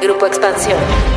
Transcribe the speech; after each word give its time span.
Grupo 0.00 0.26
Expansión. 0.26 1.13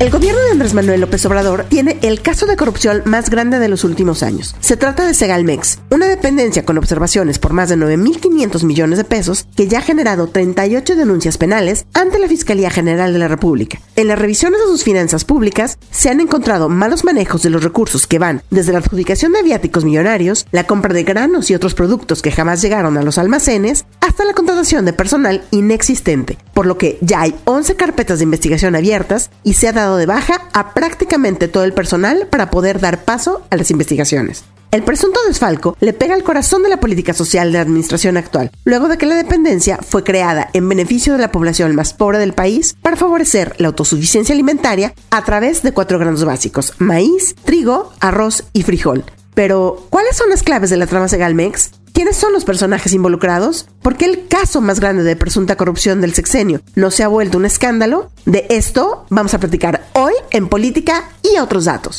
El 0.00 0.08
gobierno 0.08 0.40
de 0.40 0.52
Andrés 0.52 0.72
Manuel 0.72 1.02
López 1.02 1.26
Obrador 1.26 1.66
tiene 1.68 1.98
el 2.00 2.22
caso 2.22 2.46
de 2.46 2.56
corrupción 2.56 3.02
más 3.04 3.28
grande 3.28 3.58
de 3.58 3.68
los 3.68 3.84
últimos 3.84 4.22
años. 4.22 4.56
Se 4.58 4.78
trata 4.78 5.06
de 5.06 5.12
Segalmex, 5.12 5.80
una 5.90 6.08
dependencia 6.08 6.64
con 6.64 6.78
observaciones 6.78 7.38
por 7.38 7.52
más 7.52 7.68
de 7.68 7.76
9.500 7.76 8.64
millones 8.64 8.96
de 8.96 9.04
pesos 9.04 9.46
que 9.54 9.68
ya 9.68 9.80
ha 9.80 9.82
generado 9.82 10.28
38 10.28 10.96
denuncias 10.96 11.36
penales 11.36 11.84
ante 11.92 12.18
la 12.18 12.28
Fiscalía 12.28 12.70
General 12.70 13.12
de 13.12 13.18
la 13.18 13.28
República. 13.28 13.78
En 13.94 14.08
las 14.08 14.18
revisiones 14.18 14.60
de 14.60 14.68
sus 14.68 14.84
finanzas 14.84 15.26
públicas 15.26 15.76
se 15.90 16.08
han 16.08 16.20
encontrado 16.20 16.70
malos 16.70 17.04
manejos 17.04 17.42
de 17.42 17.50
los 17.50 17.62
recursos 17.62 18.06
que 18.06 18.18
van 18.18 18.42
desde 18.48 18.72
la 18.72 18.78
adjudicación 18.78 19.32
de 19.34 19.42
viáticos 19.42 19.84
millonarios, 19.84 20.46
la 20.50 20.64
compra 20.64 20.94
de 20.94 21.04
granos 21.04 21.50
y 21.50 21.54
otros 21.54 21.74
productos 21.74 22.22
que 22.22 22.32
jamás 22.32 22.62
llegaron 22.62 22.96
a 22.96 23.02
los 23.02 23.18
almacenes, 23.18 23.84
hasta 24.00 24.24
la 24.24 24.32
contratación 24.32 24.86
de 24.86 24.94
personal 24.94 25.44
inexistente, 25.50 26.38
por 26.54 26.64
lo 26.64 26.78
que 26.78 26.96
ya 27.02 27.20
hay 27.20 27.34
11 27.44 27.76
carpetas 27.76 28.20
de 28.20 28.24
investigación 28.24 28.74
abiertas 28.74 29.30
y 29.44 29.52
se 29.52 29.68
ha 29.68 29.72
dado 29.72 29.89
de 29.96 30.06
baja 30.06 30.48
a 30.52 30.74
prácticamente 30.74 31.48
todo 31.48 31.64
el 31.64 31.72
personal 31.72 32.26
para 32.28 32.50
poder 32.50 32.80
dar 32.80 33.04
paso 33.04 33.42
a 33.50 33.56
las 33.56 33.70
investigaciones. 33.70 34.44
El 34.70 34.84
presunto 34.84 35.18
desfalco 35.26 35.76
le 35.80 35.92
pega 35.92 36.14
al 36.14 36.22
corazón 36.22 36.62
de 36.62 36.68
la 36.68 36.78
política 36.78 37.12
social 37.12 37.48
de 37.48 37.58
la 37.58 37.62
administración 37.62 38.16
actual, 38.16 38.52
luego 38.64 38.86
de 38.86 38.98
que 38.98 39.06
la 39.06 39.16
dependencia 39.16 39.78
fue 39.78 40.04
creada 40.04 40.48
en 40.52 40.68
beneficio 40.68 41.14
de 41.14 41.18
la 41.18 41.32
población 41.32 41.74
más 41.74 41.92
pobre 41.92 42.18
del 42.18 42.34
país 42.34 42.76
para 42.80 42.96
favorecer 42.96 43.56
la 43.58 43.68
autosuficiencia 43.68 44.32
alimentaria 44.32 44.94
a 45.10 45.24
través 45.24 45.62
de 45.62 45.72
cuatro 45.72 45.98
granos 45.98 46.24
básicos, 46.24 46.74
maíz, 46.78 47.34
trigo, 47.44 47.92
arroz 47.98 48.44
y 48.52 48.62
frijol. 48.62 49.04
Pero, 49.34 49.86
¿cuáles 49.90 50.16
son 50.16 50.28
las 50.30 50.42
claves 50.44 50.70
de 50.70 50.76
la 50.76 50.86
trama 50.86 51.08
Segalmex? 51.08 51.70
¿Quiénes 51.92 52.16
son 52.16 52.32
los 52.32 52.44
personajes 52.44 52.92
involucrados? 52.92 53.66
¿Por 53.82 53.96
qué 53.96 54.04
el 54.04 54.26
caso 54.28 54.60
más 54.60 54.80
grande 54.80 55.02
de 55.02 55.16
presunta 55.16 55.56
corrupción 55.56 56.00
del 56.00 56.14
sexenio 56.14 56.60
no 56.74 56.90
se 56.90 57.02
ha 57.02 57.08
vuelto 57.08 57.38
un 57.38 57.44
escándalo? 57.44 58.10
De 58.26 58.46
esto 58.48 59.06
vamos 59.10 59.34
a 59.34 59.38
platicar 59.38 59.86
hoy 59.94 60.14
en 60.30 60.48
Política 60.48 61.10
y 61.22 61.38
otros 61.38 61.64
datos. 61.64 61.98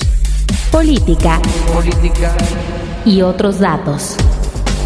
Política. 0.72 1.42
Política. 1.74 2.34
Y 3.06 3.22
otros 3.22 3.60
datos. 3.60 4.16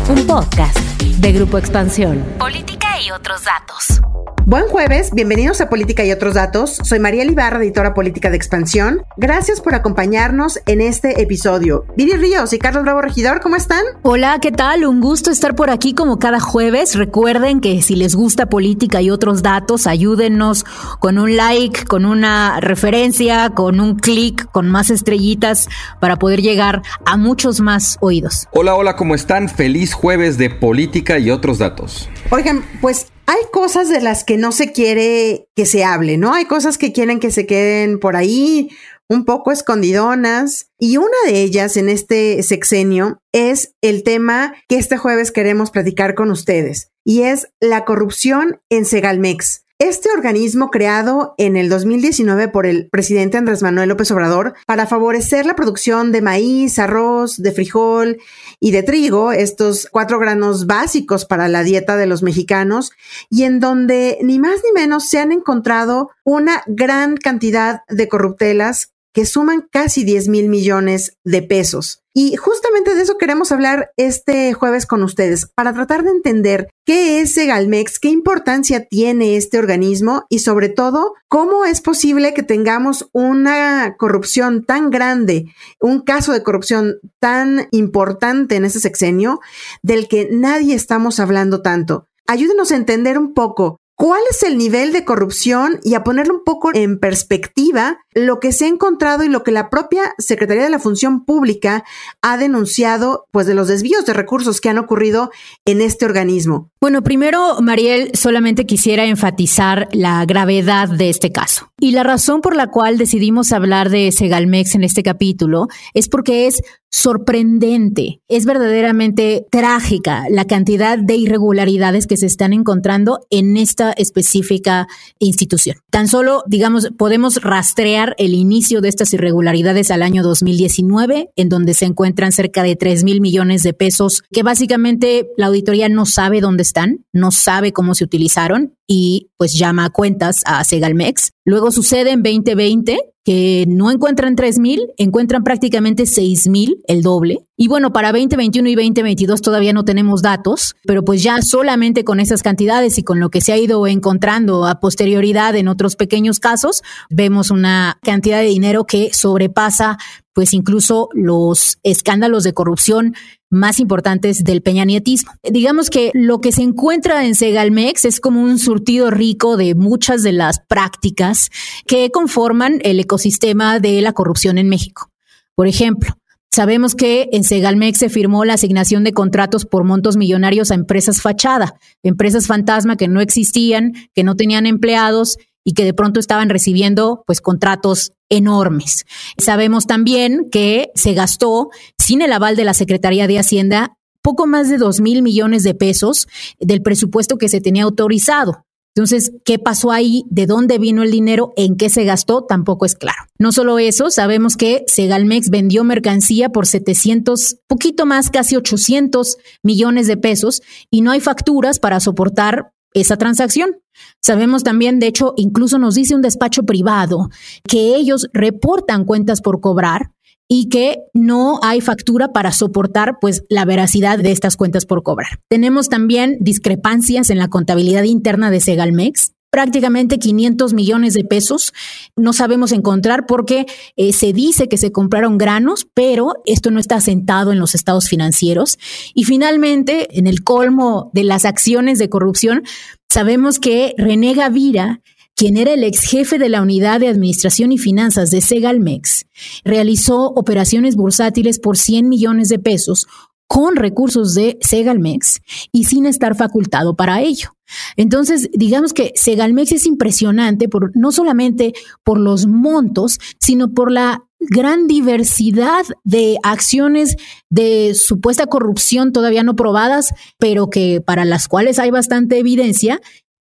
Un 0.09 0.25
podcast 0.25 0.77
de 0.99 1.31
Grupo 1.31 1.57
Expansión. 1.57 2.23
Política 2.39 2.84
y 2.99 3.11
otros 3.11 3.43
datos. 3.43 4.01
Buen 4.47 4.67
jueves, 4.67 5.09
bienvenidos 5.11 5.59
a 5.59 5.69
Política 5.69 6.05
y 6.05 6.11
otros 6.11 6.35
datos. 6.35 6.77
Soy 6.83 6.99
María 6.99 7.23
Ibarra, 7.23 7.57
editora 7.57 7.95
política 7.95 8.29
de 8.29 8.37
Expansión. 8.37 9.01
Gracias 9.17 9.59
por 9.59 9.73
acompañarnos 9.73 10.59
en 10.67 10.81
este 10.81 11.19
episodio. 11.23 11.85
Viri 11.97 12.13
Ríos 12.13 12.53
y 12.53 12.59
Carlos 12.59 12.83
Bravo 12.83 13.01
Regidor, 13.01 13.41
¿cómo 13.41 13.55
están? 13.55 13.83
Hola, 14.03 14.37
¿qué 14.39 14.51
tal? 14.51 14.85
Un 14.85 15.01
gusto 15.01 15.31
estar 15.31 15.55
por 15.55 15.71
aquí 15.71 15.95
como 15.95 16.19
cada 16.19 16.39
jueves. 16.39 16.95
Recuerden 16.95 17.59
que 17.59 17.81
si 17.81 17.95
les 17.95 18.13
gusta 18.13 18.45
política 18.45 19.01
y 19.01 19.09
otros 19.09 19.41
datos, 19.41 19.87
ayúdennos 19.87 20.63
con 20.99 21.17
un 21.17 21.35
like, 21.35 21.85
con 21.85 22.05
una 22.05 22.59
referencia, 22.59 23.49
con 23.49 23.79
un 23.79 23.95
clic, 23.97 24.49
con 24.51 24.69
más 24.69 24.91
estrellitas 24.91 25.67
para 25.99 26.17
poder 26.17 26.43
llegar 26.43 26.83
a 27.05 27.17
muchos 27.17 27.61
más 27.61 27.97
oídos. 27.99 28.47
Hola, 28.51 28.75
hola, 28.75 28.95
¿cómo 28.95 29.15
están? 29.15 29.49
Feliz 29.49 29.95
jueves 29.95 30.37
de 30.37 30.51
política 30.51 31.17
y 31.17 31.31
otros 31.31 31.57
datos. 31.57 32.07
Oigan, 32.31 32.65
pues 32.81 33.07
hay 33.27 33.41
cosas 33.51 33.89
de 33.89 34.01
las 34.01 34.23
que 34.23 34.37
no 34.37 34.51
se 34.51 34.71
quiere 34.71 35.47
que 35.55 35.65
se 35.65 35.83
hable, 35.83 36.17
¿no? 36.17 36.33
Hay 36.33 36.45
cosas 36.45 36.77
que 36.77 36.91
quieren 36.91 37.19
que 37.19 37.31
se 37.31 37.45
queden 37.45 37.99
por 37.99 38.15
ahí 38.15 38.69
un 39.07 39.25
poco 39.25 39.51
escondidonas. 39.51 40.71
Y 40.79 40.97
una 40.97 41.17
de 41.27 41.41
ellas 41.41 41.77
en 41.77 41.87
este 41.87 42.41
sexenio 42.43 43.21
es 43.31 43.75
el 43.81 44.03
tema 44.03 44.55
que 44.67 44.77
este 44.77 44.97
jueves 44.97 45.31
queremos 45.31 45.71
platicar 45.71 46.15
con 46.15 46.31
ustedes, 46.31 46.91
y 47.03 47.21
es 47.21 47.47
la 47.59 47.85
corrupción 47.85 48.59
en 48.69 48.85
Segalmex. 48.85 49.64
Este 49.77 50.09
organismo 50.09 50.71
creado 50.71 51.35
en 51.37 51.57
el 51.57 51.67
2019 51.67 52.47
por 52.47 52.65
el 52.65 52.87
presidente 52.87 53.37
Andrés 53.37 53.61
Manuel 53.61 53.89
López 53.89 54.09
Obrador 54.09 54.53
para 54.65 54.87
favorecer 54.87 55.45
la 55.45 55.57
producción 55.57 56.13
de 56.13 56.21
maíz, 56.21 56.79
arroz, 56.79 57.35
de 57.35 57.51
frijol 57.51 58.17
y 58.61 58.71
de 58.71 58.83
trigo, 58.83 59.33
estos 59.33 59.89
cuatro 59.91 60.17
granos 60.17 60.65
básicos 60.65 61.25
para 61.25 61.49
la 61.49 61.63
dieta 61.63 61.97
de 61.97 62.05
los 62.05 62.23
mexicanos, 62.23 62.93
y 63.29 63.43
en 63.43 63.59
donde 63.59 64.17
ni 64.21 64.39
más 64.39 64.61
ni 64.63 64.71
menos 64.71 65.09
se 65.09 65.19
han 65.19 65.33
encontrado 65.33 66.09
una 66.23 66.63
gran 66.67 67.17
cantidad 67.17 67.81
de 67.89 68.07
corruptelas 68.07 68.93
que 69.11 69.25
suman 69.25 69.67
casi 69.69 70.05
10 70.05 70.29
mil 70.29 70.47
millones 70.47 71.17
de 71.25 71.41
pesos. 71.41 72.04
Y 72.17 72.37
justamente 72.37 72.95
de 72.95 73.01
eso 73.01 73.17
queremos 73.17 73.51
hablar 73.51 73.91
este 73.97 74.53
jueves 74.53 74.85
con 74.85 75.03
ustedes, 75.03 75.47
para 75.53 75.73
tratar 75.73 76.05
de 76.05 76.11
entender 76.11 76.69
qué 76.85 77.19
es 77.19 77.33
Segalmex, 77.33 77.99
qué 77.99 78.07
importancia 78.07 78.85
tiene 78.85 79.35
este 79.35 79.59
organismo 79.59 80.23
y 80.29 80.39
sobre 80.39 80.69
todo, 80.69 81.13
cómo 81.27 81.65
es 81.65 81.81
posible 81.81 82.33
que 82.33 82.41
tengamos 82.41 83.09
una 83.11 83.97
corrupción 83.97 84.63
tan 84.63 84.91
grande, 84.91 85.47
un 85.81 86.03
caso 86.03 86.31
de 86.31 86.41
corrupción 86.41 86.99
tan 87.19 87.67
importante 87.71 88.55
en 88.55 88.63
ese 88.63 88.79
sexenio 88.79 89.41
del 89.83 90.07
que 90.07 90.29
nadie 90.31 90.73
estamos 90.73 91.19
hablando 91.19 91.61
tanto. 91.61 92.07
Ayúdenos 92.27 92.71
a 92.71 92.77
entender 92.77 93.17
un 93.17 93.33
poco 93.33 93.81
¿Cuál 93.95 94.21
es 94.29 94.43
el 94.43 94.57
nivel 94.57 94.91
de 94.91 95.05
corrupción? 95.05 95.79
Y 95.83 95.93
a 95.93 96.03
ponerlo 96.03 96.33
un 96.33 96.43
poco 96.43 96.69
en 96.73 96.99
perspectiva, 96.99 97.97
lo 98.13 98.41
que 98.41 98.51
se 98.51 98.65
ha 98.65 98.67
encontrado 98.67 99.23
y 99.23 99.29
lo 99.29 99.43
que 99.43 99.51
la 99.51 99.69
propia 99.69 100.13
Secretaría 100.17 100.63
de 100.63 100.69
la 100.69 100.79
Función 100.79 101.23
Pública 101.23 101.85
ha 102.21 102.37
denunciado, 102.37 103.25
pues 103.31 103.47
de 103.47 103.53
los 103.53 103.69
desvíos 103.69 104.05
de 104.05 104.13
recursos 104.13 104.59
que 104.59 104.69
han 104.69 104.79
ocurrido 104.79 105.31
en 105.63 105.79
este 105.79 106.05
organismo. 106.05 106.69
Bueno, 106.81 107.03
primero, 107.03 107.61
Mariel, 107.61 108.11
solamente 108.15 108.65
quisiera 108.65 109.05
enfatizar 109.05 109.87
la 109.93 110.25
gravedad 110.25 110.89
de 110.89 111.09
este 111.09 111.31
caso. 111.31 111.71
Y 111.77 111.91
la 111.91 112.03
razón 112.03 112.39
por 112.39 112.55
la 112.55 112.67
cual 112.67 112.97
decidimos 112.97 113.51
hablar 113.51 113.89
de 113.89 114.13
Segalmex 114.13 114.75
en 114.75 114.85
este 114.85 115.03
capítulo 115.03 115.67
es 115.93 116.07
porque 116.07 116.47
es 116.47 116.61
sorprendente, 116.89 118.21
es 118.29 118.45
verdaderamente 118.45 119.45
trágica 119.51 120.23
la 120.29 120.45
cantidad 120.45 120.97
de 120.97 121.15
irregularidades 121.15 122.07
que 122.07 122.15
se 122.15 122.27
están 122.27 122.53
encontrando 122.53 123.19
en 123.29 123.57
esta 123.57 123.91
específica 123.91 124.87
institución. 125.19 125.75
Tan 125.91 126.07
solo, 126.07 126.43
digamos, 126.47 126.91
podemos 126.97 127.41
rastrear 127.43 128.15
el 128.17 128.33
inicio 128.33 128.79
de 128.79 128.87
estas 128.87 129.11
irregularidades 129.11 129.91
al 129.91 130.03
año 130.03 130.23
2019, 130.23 131.31
en 131.35 131.49
donde 131.49 131.73
se 131.73 131.83
encuentran 131.83 132.31
cerca 132.31 132.63
de 132.63 132.77
3 132.77 133.03
mil 133.03 133.19
millones 133.19 133.63
de 133.63 133.73
pesos 133.73 134.23
que 134.31 134.43
básicamente 134.43 135.27
la 135.35 135.47
auditoría 135.47 135.89
no 135.89 136.05
sabe 136.05 136.39
dónde 136.39 136.63
están, 136.63 137.05
no 137.11 137.31
sabe 137.31 137.73
cómo 137.73 137.95
se 137.95 138.05
utilizaron 138.05 138.77
y 138.87 139.31
pues 139.35 139.53
llama 139.53 139.83
a 139.83 139.89
cuentas 139.89 140.43
a 140.45 140.63
Segalmex. 140.63 141.34
Luego 141.45 141.71
sucede 141.71 142.11
en 142.11 142.23
2020 142.23 142.97
que 143.23 143.65
no 143.67 143.89
encuentran 143.91 144.35
3 144.35 144.59
mil, 144.59 144.81
encuentran 144.97 145.43
prácticamente 145.43 146.05
6 146.05 146.47
mil, 146.47 146.77
el 146.87 147.01
doble. 147.01 147.45
Y 147.55 147.67
bueno, 147.67 147.93
para 147.93 148.11
2021 148.11 148.69
y 148.69 148.75
2022 148.75 149.41
todavía 149.41 149.73
no 149.73 149.85
tenemos 149.85 150.21
datos, 150.21 150.75
pero 150.85 151.03
pues 151.05 151.23
ya 151.23 151.41
solamente 151.41 152.03
con 152.03 152.19
esas 152.19 152.43
cantidades 152.43 152.97
y 152.97 153.03
con 153.03 153.19
lo 153.19 153.29
que 153.29 153.41
se 153.41 153.51
ha 153.51 153.57
ido 153.57 153.85
encontrando 153.87 154.65
a 154.65 154.79
posterioridad 154.79 155.55
en 155.55 155.67
otros 155.67 155.95
pequeños 155.95 156.39
casos, 156.39 156.83
vemos 157.09 157.49
una 157.51 157.99
cantidad 158.03 158.39
de 158.39 158.47
dinero 158.47 158.85
que 158.85 159.11
sobrepasa 159.13 159.97
pues 160.35 160.53
incluso 160.53 161.07
los 161.13 161.79
escándalos 161.83 162.43
de 162.43 162.53
corrupción 162.53 163.15
más 163.49 163.79
importantes 163.79 164.43
del 164.43 164.61
peñanietismo. 164.61 165.31
Digamos 165.43 165.89
que 165.89 166.11
lo 166.13 166.41
que 166.41 166.51
se 166.51 166.61
encuentra 166.61 167.25
en 167.25 167.35
Segalmex 167.35 168.05
es 168.05 168.19
como 168.19 168.41
un 168.41 168.59
surtido 168.59 169.11
rico 169.11 169.57
de 169.57 169.75
muchas 169.75 170.23
de 170.23 170.31
las 170.31 170.59
prácticas 170.59 171.49
que 171.85 172.09
conforman 172.11 172.79
el 172.83 172.99
ecosistema 172.99 173.79
de 173.79 174.01
la 174.01 174.13
corrupción 174.13 174.57
en 174.57 174.69
México. 174.69 175.11
Por 175.55 175.67
ejemplo, 175.67 176.17
Sabemos 176.55 176.95
que 176.95 177.27
en 177.33 177.43
Segalmex 177.43 177.97
se 177.97 178.07
firmó 178.07 178.45
la 178.45 178.53
asignación 178.53 179.03
de 179.03 179.11
contratos 179.11 179.65
por 179.65 179.83
montos 179.83 180.15
millonarios 180.15 180.71
a 180.71 180.75
empresas 180.75 181.21
fachada, 181.21 181.77
empresas 182.01 182.47
fantasma 182.47 182.95
que 182.95 183.09
no 183.09 183.19
existían, 183.19 183.91
que 184.13 184.23
no 184.23 184.37
tenían 184.37 184.65
empleados 184.65 185.37
y 185.65 185.73
que 185.73 185.83
de 185.83 185.93
pronto 185.93 186.21
estaban 186.21 186.49
recibiendo 186.49 187.25
pues 187.27 187.41
contratos 187.41 188.13
enormes. 188.29 189.05
Sabemos 189.37 189.87
también 189.87 190.49
que 190.51 190.89
se 190.95 191.13
gastó 191.13 191.69
sin 191.97 192.21
el 192.21 192.33
aval 192.33 192.55
de 192.55 192.65
la 192.65 192.73
Secretaría 192.73 193.27
de 193.27 193.39
Hacienda 193.39 193.97
poco 194.21 194.47
más 194.47 194.69
de 194.69 194.77
dos 194.77 195.01
mil 195.01 195.21
millones 195.21 195.63
de 195.63 195.75
pesos 195.75 196.27
del 196.59 196.81
presupuesto 196.81 197.37
que 197.37 197.49
se 197.49 197.61
tenía 197.61 197.83
autorizado. 197.83 198.65
Entonces, 198.95 199.33
¿qué 199.43 199.59
pasó 199.59 199.91
ahí? 199.91 200.23
¿De 200.29 200.45
dónde 200.45 200.77
vino 200.77 201.03
el 201.03 201.11
dinero? 201.11 201.51
¿En 201.57 201.75
qué 201.75 201.89
se 201.89 202.05
gastó? 202.05 202.45
Tampoco 202.45 202.85
es 202.85 202.95
claro. 202.95 203.23
No 203.37 203.51
solo 203.51 203.77
eso, 203.77 204.09
sabemos 204.09 204.55
que 204.55 204.85
Segalmex 204.87 205.49
vendió 205.49 205.83
mercancía 205.83 206.49
por 206.49 206.65
700, 206.65 207.57
poquito 207.67 208.05
más, 208.05 208.29
casi 208.29 208.55
800 208.55 209.37
millones 209.63 210.07
de 210.07 210.15
pesos 210.15 210.61
y 210.89 211.01
no 211.01 211.11
hay 211.11 211.19
facturas 211.19 211.79
para 211.79 211.99
soportar 211.99 212.71
esa 212.95 213.17
transacción. 213.17 213.77
Sabemos 214.21 214.63
también, 214.63 214.99
de 214.99 215.07
hecho, 215.07 215.33
incluso 215.37 215.77
nos 215.77 215.93
dice 215.93 216.15
un 216.15 216.23
despacho 216.23 216.63
privado 216.63 217.29
que 217.67 217.95
ellos 217.95 218.27
reportan 218.33 219.05
cuentas 219.05 219.41
por 219.41 219.61
cobrar 219.61 220.11
y 220.47 220.69
que 220.69 220.99
no 221.13 221.59
hay 221.63 221.81
factura 221.81 222.31
para 222.31 222.51
soportar 222.51 223.17
pues 223.19 223.43
la 223.49 223.65
veracidad 223.65 224.19
de 224.19 224.31
estas 224.31 224.57
cuentas 224.57 224.85
por 224.85 225.03
cobrar. 225.03 225.39
Tenemos 225.49 225.89
también 225.89 226.37
discrepancias 226.39 227.29
en 227.29 227.37
la 227.37 227.47
contabilidad 227.47 228.03
interna 228.03 228.51
de 228.51 228.59
Segalmex 228.59 229.34
prácticamente 229.55 230.19
500 230.19 230.73
millones 230.73 231.13
de 231.13 231.23
pesos. 231.23 231.71
No 232.17 232.33
sabemos 232.33 232.73
encontrar 232.73 233.25
porque 233.25 233.65
eh, 233.95 234.11
se 234.11 234.33
dice 234.33 234.67
que 234.67 234.75
se 234.75 234.91
compraron 234.91 235.37
granos, 235.37 235.87
pero 235.93 236.33
esto 236.45 236.71
no 236.71 236.79
está 236.81 236.97
asentado 236.97 237.53
en 237.53 237.59
los 237.59 237.73
estados 237.73 238.09
financieros. 238.09 238.77
Y 239.13 239.23
finalmente, 239.23 240.19
en 240.19 240.27
el 240.27 240.43
colmo 240.43 241.09
de 241.13 241.23
las 241.23 241.45
acciones 241.45 241.99
de 241.99 242.09
corrupción, 242.09 242.63
sabemos 243.07 243.59
que 243.61 243.95
René 243.97 244.33
Gavira 244.33 244.99
quien 245.37 245.57
era 245.57 245.73
el 245.73 245.83
ex 245.83 245.99
jefe 246.01 246.37
de 246.37 246.47
la 246.47 246.61
Unidad 246.61 247.01
de 247.01 247.09
Administración 247.09 247.73
y 247.73 247.77
Finanzas 247.77 248.31
de 248.31 248.39
Segalmex, 248.39 249.25
realizó 249.65 250.27
operaciones 250.29 250.95
bursátiles 250.95 251.59
por 251.59 251.77
100 251.77 252.07
millones 252.07 252.47
de 252.47 252.57
pesos 252.57 253.05
con 253.47 253.75
recursos 253.75 254.33
de 254.33 254.57
Segalmex 254.61 255.41
y 255.71 255.85
sin 255.85 256.05
estar 256.05 256.35
facultado 256.35 256.95
para 256.95 257.21
ello. 257.21 257.55
Entonces, 257.95 258.49
digamos 258.53 258.93
que 258.93 259.11
Segalmex 259.15 259.71
es 259.71 259.85
impresionante 259.85 260.69
por 260.69 260.95
no 260.95 261.11
solamente 261.11 261.73
por 262.03 262.19
los 262.19 262.47
montos, 262.47 263.19
sino 263.39 263.73
por 263.73 263.91
la 263.91 264.23
gran 264.39 264.87
diversidad 264.87 265.83
de 266.03 266.37
acciones 266.43 267.15
de 267.49 267.93
supuesta 267.95 268.45
corrupción 268.45 269.11
todavía 269.11 269.43
no 269.43 269.55
probadas, 269.55 270.13
pero 270.37 270.69
que 270.69 271.01
para 271.01 271.25
las 271.25 271.47
cuales 271.47 271.79
hay 271.79 271.91
bastante 271.91 272.37
evidencia 272.37 273.01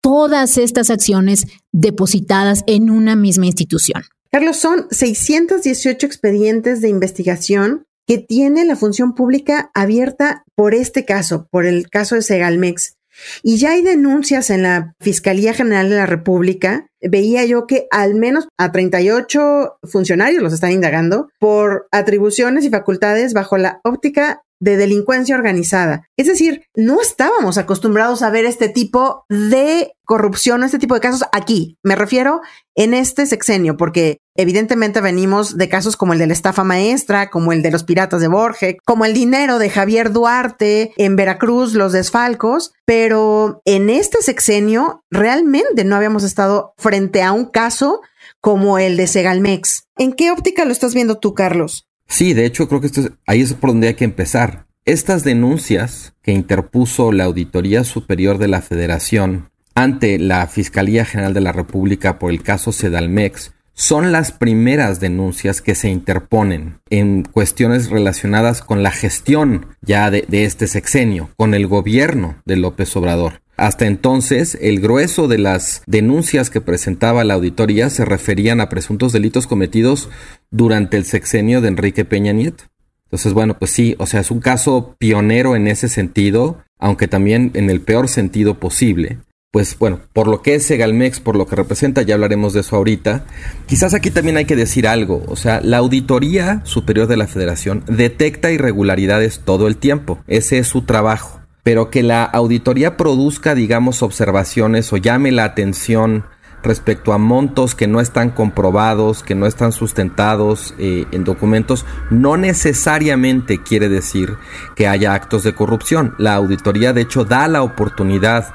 todas 0.02 0.58
estas 0.58 0.90
acciones 0.90 1.46
depositadas 1.72 2.64
en 2.68 2.90
una 2.90 3.16
misma 3.16 3.46
institución. 3.46 4.04
Carlos, 4.32 4.58
son 4.58 4.88
618 4.90 6.06
expedientes 6.06 6.82
de 6.82 6.90
investigación 6.90 7.86
que 8.12 8.18
tiene 8.18 8.66
la 8.66 8.76
función 8.76 9.16
pública 9.16 9.72
abierta 9.74 10.44
por 10.54 10.76
este 10.76 11.06
caso, 11.06 11.48
por 11.50 11.66
el 11.66 11.90
caso 11.90 12.16
de 12.16 12.22
Segalmex. 12.22 12.98
Y 13.42 13.56
ya 13.56 13.72
hay 13.72 13.84
denuncias 13.84 14.50
en 14.50 14.64
la 14.64 14.96
Fiscalía 15.00 15.54
General 15.54 15.90
de 15.90 15.96
la 15.96 16.08
República. 16.08 16.88
Veía 17.00 17.46
yo 17.46 17.68
que 17.68 17.88
al 17.90 18.16
menos 18.16 18.50
a 18.58 18.74
38 18.74 19.78
funcionarios 19.84 20.44
los 20.44 20.52
están 20.52 20.74
indagando 20.74 21.30
por 21.40 21.88
atribuciones 21.94 22.66
y 22.66 22.70
facultades 22.70 23.32
bajo 23.32 23.56
la 23.56 23.80
óptica 23.86 24.42
de 24.60 24.76
delincuencia 24.76 25.38
organizada. 25.38 26.10
Es 26.18 26.28
decir, 26.28 26.66
no 26.76 27.00
estábamos 27.00 27.58
acostumbrados 27.58 28.24
a 28.24 28.30
ver 28.30 28.44
este 28.44 28.68
tipo 28.68 29.24
de 29.30 29.94
corrupción, 30.12 30.66
este 30.66 30.78
tipo 30.78 30.94
de 30.94 31.00
casos 31.00 31.24
aquí. 31.32 31.78
Me 31.84 31.96
refiero 31.96 32.42
en 32.76 32.94
este 32.94 33.26
sexenio, 33.26 33.78
porque 33.78 34.18
evidentemente 34.36 35.00
venimos 35.00 35.58
de 35.58 35.70
casos 35.70 35.96
como 35.96 36.12
el 36.12 36.20
de 36.20 36.28
la 36.28 36.34
estafa 36.34 36.66
maestra, 36.66 37.30
como 37.30 37.54
el 37.54 37.62
de 37.62 37.72
los 37.72 37.86
piratas 37.86 38.20
de 38.20 38.28
Borges, 38.28 38.76
como 38.84 39.06
el 39.06 39.14
dinero 39.14 39.58
de 39.58 39.70
Javier 39.70 40.12
Duarte 40.12 40.92
en 40.98 41.16
Veracruz, 41.16 41.76
los 41.76 41.94
desfalcos, 41.94 42.74
pero 42.84 43.62
en 43.64 43.90
este 43.90 44.22
sexenio 44.22 45.06
realmente 45.10 45.86
no 45.86 45.96
habíamos 45.96 46.26
estado 46.26 46.74
frente 46.78 47.24
a 47.24 47.32
un 47.32 47.46
caso 47.46 48.02
como 48.42 48.80
el 48.80 48.98
de 48.98 49.08
Segalmex. 49.08 49.86
¿En 49.98 50.12
qué 50.12 50.30
óptica 50.30 50.66
lo 50.66 50.74
estás 50.74 50.94
viendo 50.94 51.20
tú, 51.20 51.34
Carlos? 51.36 51.88
Sí, 52.10 52.34
de 52.34 52.46
hecho 52.46 52.68
creo 52.68 52.82
que 52.82 52.88
esto 52.88 53.02
ahí 53.26 53.40
es 53.40 53.54
por 53.54 53.70
donde 53.70 53.88
hay 53.88 53.94
que 53.94 54.04
empezar. 54.04 54.66
Estas 54.84 55.24
denuncias 55.24 56.16
que 56.22 56.34
interpuso 56.34 57.14
la 57.14 57.24
Auditoría 57.24 57.86
Superior 57.86 58.40
de 58.40 58.50
la 58.50 58.62
Federación 58.62 59.51
ante 59.76 60.20
la 60.20 60.48
Fiscalía 60.48 61.06
General 61.06 61.34
de 61.34 61.42
la 61.42 61.52
República 61.52 62.20
por 62.20 62.32
el 62.32 62.44
caso 62.44 62.72
Sedalmex 62.72 63.54
son 63.74 64.12
las 64.12 64.32
primeras 64.32 65.00
denuncias 65.00 65.62
que 65.62 65.76
se 65.76 65.90
interponen 65.90 66.80
en 66.90 67.24
cuestiones 67.24 67.90
relacionadas 67.90 68.62
con 68.62 68.84
la 68.84 68.92
gestión 68.92 69.68
ya 69.82 70.12
de, 70.12 70.26
de, 70.28 70.46
este 70.46 70.68
sexenio, 70.68 71.30
con 71.38 71.54
el 71.54 71.68
gobierno 71.68 72.36
de 72.46 72.58
López 72.58 72.96
Obrador. 72.96 73.42
Hasta 73.58 73.86
entonces, 73.86 74.58
el 74.62 74.82
grueso 74.82 75.28
de 75.28 75.38
las 75.38 75.84
denuncias 75.86 76.50
que 76.50 76.62
presentaba 76.62 77.24
la 77.24 77.36
auditoría 77.36 77.90
se 77.90 78.06
referían 78.06 78.60
a 78.60 78.70
presuntos 78.70 79.14
delitos 79.14 79.48
cometidos 79.48 80.10
durante 80.50 80.98
el 80.98 81.06
sexenio 81.06 81.62
de 81.62 81.70
Enrique 81.70 82.06
Peña 82.06 82.34
Nieto. 82.34 82.66
Entonces, 83.06 83.34
bueno, 83.34 83.60
pues 83.60 83.72
sí, 83.72 83.96
o 84.00 84.06
sea, 84.06 84.22
es 84.22 84.32
un 84.32 84.40
caso 84.40 84.96
pionero 84.98 85.56
en 85.56 85.68
ese 85.68 85.90
sentido, 85.90 86.60
aunque 86.80 87.08
también 87.08 87.52
en 87.54 87.70
el 87.70 87.82
peor 87.82 88.08
sentido 88.08 88.60
posible. 88.60 89.20
Pues 89.52 89.78
bueno, 89.78 90.00
por 90.14 90.28
lo 90.28 90.42
que 90.42 90.56
es 90.56 90.66
Segalmex, 90.66 91.20
por 91.20 91.36
lo 91.36 91.46
que 91.46 91.58
representa, 91.58 92.04
ya 92.04 92.16
hablaremos 92.16 92.54
de 92.54 92.62
eso 92.62 92.78
ahorita. 92.78 93.26
Quizás 93.68 93.94
aquí 93.94 94.10
también 94.10 94.38
hay 94.38 94.46
que 94.46 94.56
decir 94.56 94.88
algo, 94.88 95.24
o 95.28 95.36
sea, 95.36 95.60
la 95.62 95.80
Auditoría 95.80 96.62
Superior 96.64 97.08
de 97.08 97.18
la 97.18 97.28
Federación 97.28 97.84
detecta 97.88 98.52
irregularidades 98.52 99.42
todo 99.44 99.68
el 99.68 99.76
tiempo, 99.76 100.20
ese 100.28 100.58
es 100.58 100.68
su 100.68 100.84
trabajo 100.84 101.42
pero 101.64 101.90
que 101.90 102.04
la 102.04 102.24
auditoría 102.24 102.98
produzca, 102.98 103.54
digamos, 103.54 104.02
observaciones 104.02 104.92
o 104.94 104.98
llame 104.98 105.32
la 105.32 105.44
atención 105.44 106.26
respecto 106.64 107.14
a 107.14 107.18
montos 107.18 107.74
que 107.74 107.88
no 107.88 108.02
están 108.02 108.30
comprobados, 108.32 109.24
que 109.24 109.36
no 109.36 109.48
están 109.48 109.72
sustentados 109.72 110.76
eh, 110.78 111.06
en 111.12 111.24
documentos, 111.24 111.86
no 112.10 112.38
necesariamente 112.38 113.62
quiere 113.64 113.90
decir 113.90 114.36
que 114.76 114.88
haya 114.88 115.14
actos 115.14 115.44
de 115.44 115.56
corrupción. 115.56 116.14
La 116.20 116.36
auditoría, 116.36 116.94
de 116.94 117.02
hecho, 117.02 117.26
da 117.26 117.48
la 117.48 117.64
oportunidad 117.64 118.54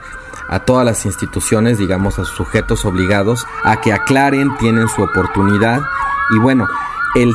a 0.49 0.61
todas 0.61 0.85
las 0.85 1.05
instituciones, 1.07 1.79
digamos, 1.79 2.19
a 2.19 2.25
sus 2.25 2.37
sujetos 2.37 2.85
obligados, 2.85 3.47
a 3.65 3.81
que 3.81 3.93
aclaren, 3.93 4.57
tienen 4.59 4.89
su 4.89 5.03
oportunidad. 5.03 5.81
Y 6.31 6.39
bueno, 6.39 6.67
el 7.15 7.35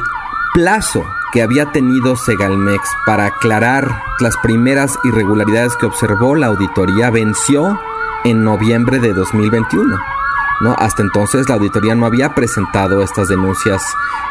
plazo 0.53 1.03
que 1.31 1.41
había 1.41 1.71
tenido 1.71 2.15
Segalmex 2.15 2.89
para 3.05 3.25
aclarar 3.25 4.01
las 4.19 4.35
primeras 4.37 4.97
irregularidades 5.03 5.75
que 5.77 5.85
observó 5.85 6.35
la 6.35 6.47
auditoría 6.47 7.09
venció 7.09 7.79
en 8.23 8.43
noviembre 8.43 8.99
de 8.99 9.13
2021. 9.13 9.97
¿no? 10.61 10.75
Hasta 10.77 11.01
entonces 11.01 11.49
la 11.49 11.55
auditoría 11.55 11.95
no 11.95 12.05
había 12.05 12.35
presentado 12.35 13.01
estas 13.01 13.29
denuncias 13.29 13.81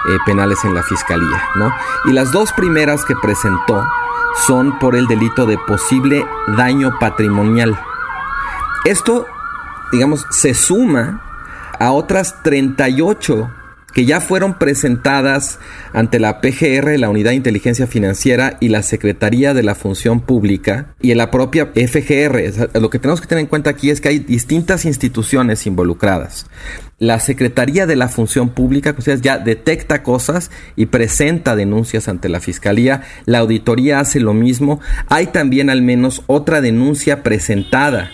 eh, 0.09 0.17
penales 0.27 0.65
en 0.65 0.75
la 0.75 0.83
fiscalía. 0.83 1.43
¿no? 1.57 1.73
Y 2.05 2.13
las 2.13 2.31
dos 2.33 2.53
primeras 2.53 3.05
que 3.05 3.17
presentó 3.17 3.85
son 4.47 4.79
por 4.79 4.95
el 4.95 5.07
delito 5.07 5.47
de 5.47 5.59
posible 5.59 6.25
daño 6.57 6.93
patrimonial. 7.01 7.79
Esto, 8.85 9.27
digamos, 9.93 10.27
se 10.31 10.55
suma 10.55 11.23
a 11.79 11.93
otras 11.93 12.43
38 12.43 13.51
que 13.93 14.05
ya 14.05 14.21
fueron 14.21 14.59
presentadas 14.59 15.59
ante 15.93 16.21
la 16.21 16.41
PGR, 16.41 16.99
la 16.99 17.09
Unidad 17.09 17.31
de 17.31 17.37
Inteligencia 17.37 17.87
Financiera 17.87 18.57
y 18.61 18.69
la 18.69 18.83
Secretaría 18.83 19.53
de 19.53 19.63
la 19.63 19.75
Función 19.75 20.21
Pública 20.21 20.95
y 21.01 21.11
en 21.11 21.19
la 21.19 21.31
propia 21.31 21.73
FGR. 21.75 22.71
Lo 22.81 22.91
que 22.91 22.99
tenemos 22.99 23.21
que 23.21 23.27
tener 23.27 23.43
en 23.43 23.49
cuenta 23.49 23.71
aquí 23.71 23.91
es 23.91 24.01
que 24.01 24.09
hay 24.09 24.21
distintas 24.21 24.85
instituciones 24.85 25.67
involucradas. 25.67 26.47
La 26.99 27.19
Secretaría 27.19 27.87
de 27.87 27.97
la 27.97 28.09
Función 28.09 28.51
Pública, 28.51 28.95
ya 29.21 29.39
detecta 29.39 30.03
cosas 30.03 30.51
y 30.77 30.87
presenta 30.87 31.57
denuncias 31.57 32.09
ante 32.09 32.29
la 32.29 32.41
Fiscalía. 32.41 33.03
La 33.25 33.39
auditoría 33.39 34.01
hace 34.01 34.21
lo 34.21 34.35
mismo. 34.35 34.81
Hay 35.09 35.27
también 35.27 35.71
al 35.71 35.83
menos 35.83 36.23
otra 36.27 36.61
denuncia 36.61 37.23
presentada 37.23 38.11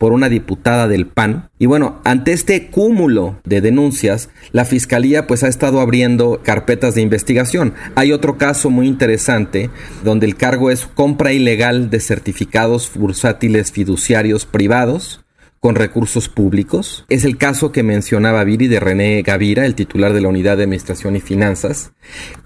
por 0.00 0.14
una 0.14 0.30
diputada 0.30 0.88
del 0.88 1.06
PAN. 1.06 1.50
Y 1.58 1.66
bueno, 1.66 2.00
ante 2.04 2.32
este 2.32 2.68
cúmulo 2.68 3.38
de 3.44 3.60
denuncias, 3.60 4.30
la 4.50 4.64
fiscalía 4.64 5.26
pues 5.26 5.42
ha 5.42 5.48
estado 5.48 5.78
abriendo 5.78 6.40
carpetas 6.42 6.94
de 6.94 7.02
investigación. 7.02 7.74
Hay 7.96 8.10
otro 8.10 8.38
caso 8.38 8.70
muy 8.70 8.86
interesante 8.86 9.68
donde 10.02 10.24
el 10.24 10.36
cargo 10.36 10.70
es 10.70 10.86
compra 10.86 11.34
ilegal 11.34 11.90
de 11.90 12.00
certificados 12.00 12.90
bursátiles 12.94 13.72
fiduciarios 13.72 14.46
privados 14.46 15.22
con 15.60 15.74
recursos 15.74 16.30
públicos. 16.30 17.04
Es 17.10 17.26
el 17.26 17.36
caso 17.36 17.70
que 17.70 17.82
mencionaba 17.82 18.42
Viri 18.44 18.68
de 18.68 18.80
René 18.80 19.20
Gavira, 19.20 19.66
el 19.66 19.74
titular 19.74 20.14
de 20.14 20.22
la 20.22 20.28
Unidad 20.28 20.56
de 20.56 20.62
Administración 20.62 21.14
y 21.14 21.20
Finanzas, 21.20 21.92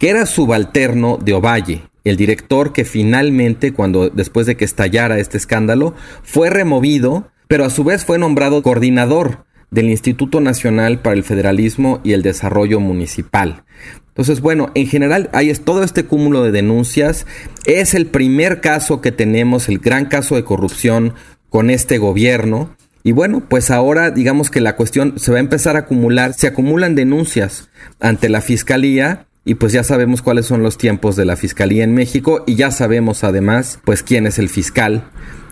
que 0.00 0.08
era 0.08 0.26
subalterno 0.26 1.20
de 1.25 1.34
Ovalle, 1.34 1.82
el 2.02 2.16
director 2.16 2.73
que 2.73 2.84
finalmente, 2.84 3.73
cuando 3.73 4.11
después 4.11 4.49
de 4.49 4.56
que 4.56 4.64
estallara 4.64 5.20
este 5.20 5.38
escándalo, 5.38 5.94
fue 6.25 6.50
removido 6.50 7.30
pero 7.48 7.64
a 7.64 7.70
su 7.70 7.84
vez 7.84 8.04
fue 8.04 8.18
nombrado 8.18 8.62
coordinador 8.62 9.44
del 9.70 9.90
Instituto 9.90 10.40
Nacional 10.40 11.00
para 11.00 11.16
el 11.16 11.24
Federalismo 11.24 12.00
y 12.04 12.12
el 12.12 12.22
Desarrollo 12.22 12.80
Municipal. 12.80 13.64
Entonces, 14.08 14.40
bueno, 14.40 14.70
en 14.76 14.86
general 14.86 15.28
hay 15.32 15.52
todo 15.54 15.82
este 15.82 16.04
cúmulo 16.04 16.44
de 16.44 16.52
denuncias. 16.52 17.26
Es 17.64 17.94
el 17.94 18.06
primer 18.06 18.60
caso 18.60 19.00
que 19.00 19.10
tenemos, 19.10 19.68
el 19.68 19.80
gran 19.80 20.06
caso 20.06 20.36
de 20.36 20.44
corrupción 20.44 21.14
con 21.48 21.68
este 21.68 21.98
gobierno. 21.98 22.76
Y 23.02 23.10
bueno, 23.10 23.42
pues 23.48 23.72
ahora 23.72 24.12
digamos 24.12 24.50
que 24.50 24.60
la 24.60 24.76
cuestión 24.76 25.18
se 25.18 25.32
va 25.32 25.38
a 25.38 25.40
empezar 25.40 25.74
a 25.74 25.80
acumular, 25.80 26.32
se 26.34 26.46
acumulan 26.46 26.94
denuncias 26.94 27.68
ante 28.00 28.28
la 28.28 28.40
fiscalía 28.40 29.26
y 29.44 29.56
pues 29.56 29.72
ya 29.72 29.82
sabemos 29.82 30.22
cuáles 30.22 30.46
son 30.46 30.62
los 30.62 30.78
tiempos 30.78 31.16
de 31.16 31.24
la 31.24 31.36
fiscalía 31.36 31.84
en 31.84 31.92
México 31.92 32.44
y 32.46 32.54
ya 32.54 32.70
sabemos 32.70 33.24
además 33.24 33.80
pues 33.84 34.02
quién 34.02 34.26
es 34.26 34.38
el 34.38 34.48
fiscal. 34.48 35.04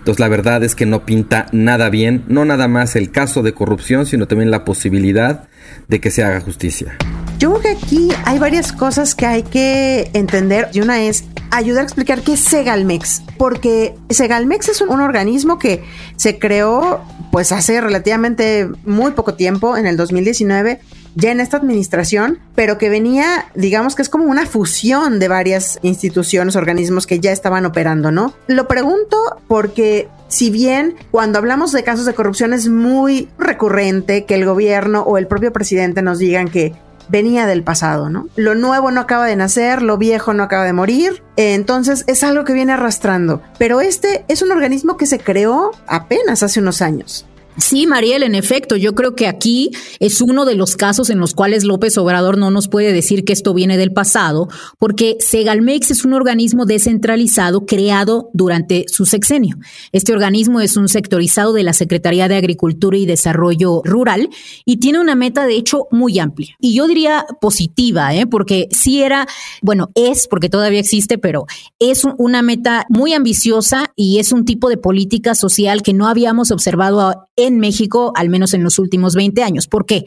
Entonces 0.03 0.19
la 0.19 0.27
verdad 0.27 0.65
es 0.65 0.75
que 0.75 0.85
no 0.85 1.07
pinta 1.07 1.47
nada 1.53 1.89
bien, 1.89 2.25
no 2.27 2.45
nada 2.45 2.67
más 2.67 2.97
el 2.97 3.13
caso 3.13 3.45
de 3.45 3.55
corrupción, 3.55 4.05
sino 4.05 4.27
también 4.27 4.51
la 4.51 4.65
posibilidad 4.65 5.45
de 5.87 6.01
que 6.01 6.11
se 6.11 6.25
haga 6.25 6.41
justicia. 6.41 6.97
Yo 7.39 7.55
creo 7.55 7.63
que 7.63 7.85
aquí 7.85 8.09
hay 8.25 8.41
varias 8.41 8.73
cosas 8.73 9.15
que 9.15 9.27
hay 9.27 9.45
que 9.45 10.11
entender 10.13 10.69
y 10.73 10.81
una 10.81 11.05
es 11.05 11.23
ayudar 11.53 11.83
a 11.83 11.85
explicar 11.85 12.23
qué 12.23 12.33
es 12.33 12.41
Segalmex, 12.41 13.23
porque 13.39 13.95
Segalmex 14.11 14.71
es 14.71 14.81
un, 14.81 15.01
organismo 15.01 15.61
que 15.61 15.85
se 16.17 16.41
creó 16.41 17.01
pues 17.31 17.53
hace 17.53 17.81
relativamente 17.81 18.69
muy 18.85 19.13
poco 19.13 19.35
tiempo, 19.35 19.77
en 19.77 19.87
el 19.87 19.97
2019, 19.97 20.81
ya 21.15 21.31
en 21.31 21.41
esta 21.41 21.57
administración, 21.57 22.39
pero 22.55 22.79
que 22.79 22.89
venía, 22.89 23.47
digamos 23.55 23.95
que 23.95 24.03
es 24.03 24.09
como 24.09 24.25
una 24.25 24.47
fusión 24.47 25.19
de 25.19 25.29
varias 25.29 25.79
instituciones, 25.83 26.57
organismos 26.57 27.07
que 27.07 27.21
ya 27.21 27.33
estaban 27.33 27.67
operando, 27.67 28.11
¿no? 28.11 28.35
Lo 28.47 28.69
pregunto 28.69 29.17
porque 29.49 30.09
si 30.29 30.51
bien 30.51 30.95
cuando 31.11 31.39
hablamos 31.39 31.73
de 31.73 31.85
casos 31.85 32.07
de 32.07 32.15
corrupción 32.15 32.53
es 32.53 32.69
muy 32.69 33.29
recurrente 33.39 34.25
que 34.25 34.35
el 34.35 34.47
gobierno 34.47 35.03
o 35.03 35.19
el 35.19 35.27
propio 35.27 35.53
presidente 35.53 36.03
nos 36.03 36.19
digan 36.19 36.49
que 36.49 36.75
venía 37.09 37.47
del 37.47 37.63
pasado, 37.63 38.09
¿no? 38.09 38.29
Lo 38.37 38.55
nuevo 38.55 38.91
no 38.91 39.01
acaba 39.01 39.27
de 39.27 39.37
nacer, 39.37 39.83
lo 39.83 39.99
viejo 39.99 40.33
no 40.33 40.43
acaba 40.43 40.65
de 40.65 40.73
morir, 40.73 41.23
entonces 41.37 42.05
es 42.07 42.25
algo 42.25 42.45
que 42.45 42.55
viene 42.55 42.73
arrastrando. 42.73 43.43
Pero 43.59 43.81
este 43.81 44.25
es 44.29 44.41
un 44.41 44.51
organismo 44.51 44.97
que 44.97 45.07
se 45.07 45.19
creó 45.19 45.73
apenas 45.87 46.43
hace 46.43 46.61
unos 46.61 46.81
años. 46.81 47.27
Sí, 47.59 47.87
Mariel, 47.87 48.23
en 48.23 48.35
efecto, 48.35 48.77
yo 48.77 48.95
creo 48.95 49.15
que 49.15 49.27
aquí 49.27 49.73
es 50.01 50.23
uno 50.23 50.47
de 50.47 50.55
los 50.55 50.75
casos 50.75 51.11
en 51.11 51.19
los 51.19 51.35
cuales 51.35 51.65
López 51.65 51.99
Obrador 51.99 52.39
no 52.39 52.51
nos 52.51 52.69
puede 52.69 52.95
decir 52.95 53.27
que 53.27 53.35
esto 53.35 53.53
viene 53.53 53.77
del 53.77 53.93
pasado, 53.93 54.49
porque 54.79 55.19
Segalmex 55.21 55.91
es 55.91 56.07
un 56.07 56.15
organismo 56.15 56.65
descentralizado 56.65 57.67
creado 57.67 58.31
durante 58.33 58.87
su 58.89 59.05
sexenio. 59.05 59.59
Este 59.93 60.15
organismo 60.15 60.61
es 60.63 60.79
un 60.79 60.89
sectorizado 60.89 61.53
de 61.53 61.63
la 61.63 61.75
Secretaría 61.75 62.27
de 62.27 62.37
Agricultura 62.37 62.97
y 62.97 63.05
Desarrollo 63.05 63.83
Rural 63.85 64.31
y 64.65 64.79
tiene 64.79 64.99
una 64.99 65.15
meta, 65.15 65.45
de 65.45 65.57
hecho, 65.57 65.89
muy 65.91 66.19
amplia. 66.21 66.57
Y 66.59 66.75
yo 66.75 66.87
diría 66.87 67.27
positiva, 67.43 68.15
¿eh? 68.15 68.27
porque 68.27 68.69
sí 68.71 69.03
era, 69.03 69.27
bueno, 69.61 69.91
es, 69.95 70.27
porque 70.27 70.49
todavía 70.49 70.81
existe, 70.81 71.19
pero 71.19 71.45
es 71.79 72.05
una 72.17 72.41
meta 72.41 72.87
muy 72.89 73.13
ambiciosa 73.13 73.93
y 73.95 74.21
es 74.21 74.33
un 74.33 74.47
tipo 74.47 74.71
de 74.71 74.79
política 74.79 75.35
social 75.35 75.83
que 75.83 75.93
no 75.93 76.09
habíamos 76.09 76.51
observado 76.51 77.29
en 77.47 77.59
México, 77.59 78.13
al 78.17 78.29
menos 78.29 78.55
en 78.55 78.63
los 78.63 78.79
últimos 78.79 79.15
20 79.15 79.43
años. 79.43 79.67
¿Por 79.67 79.87
qué? 79.87 80.05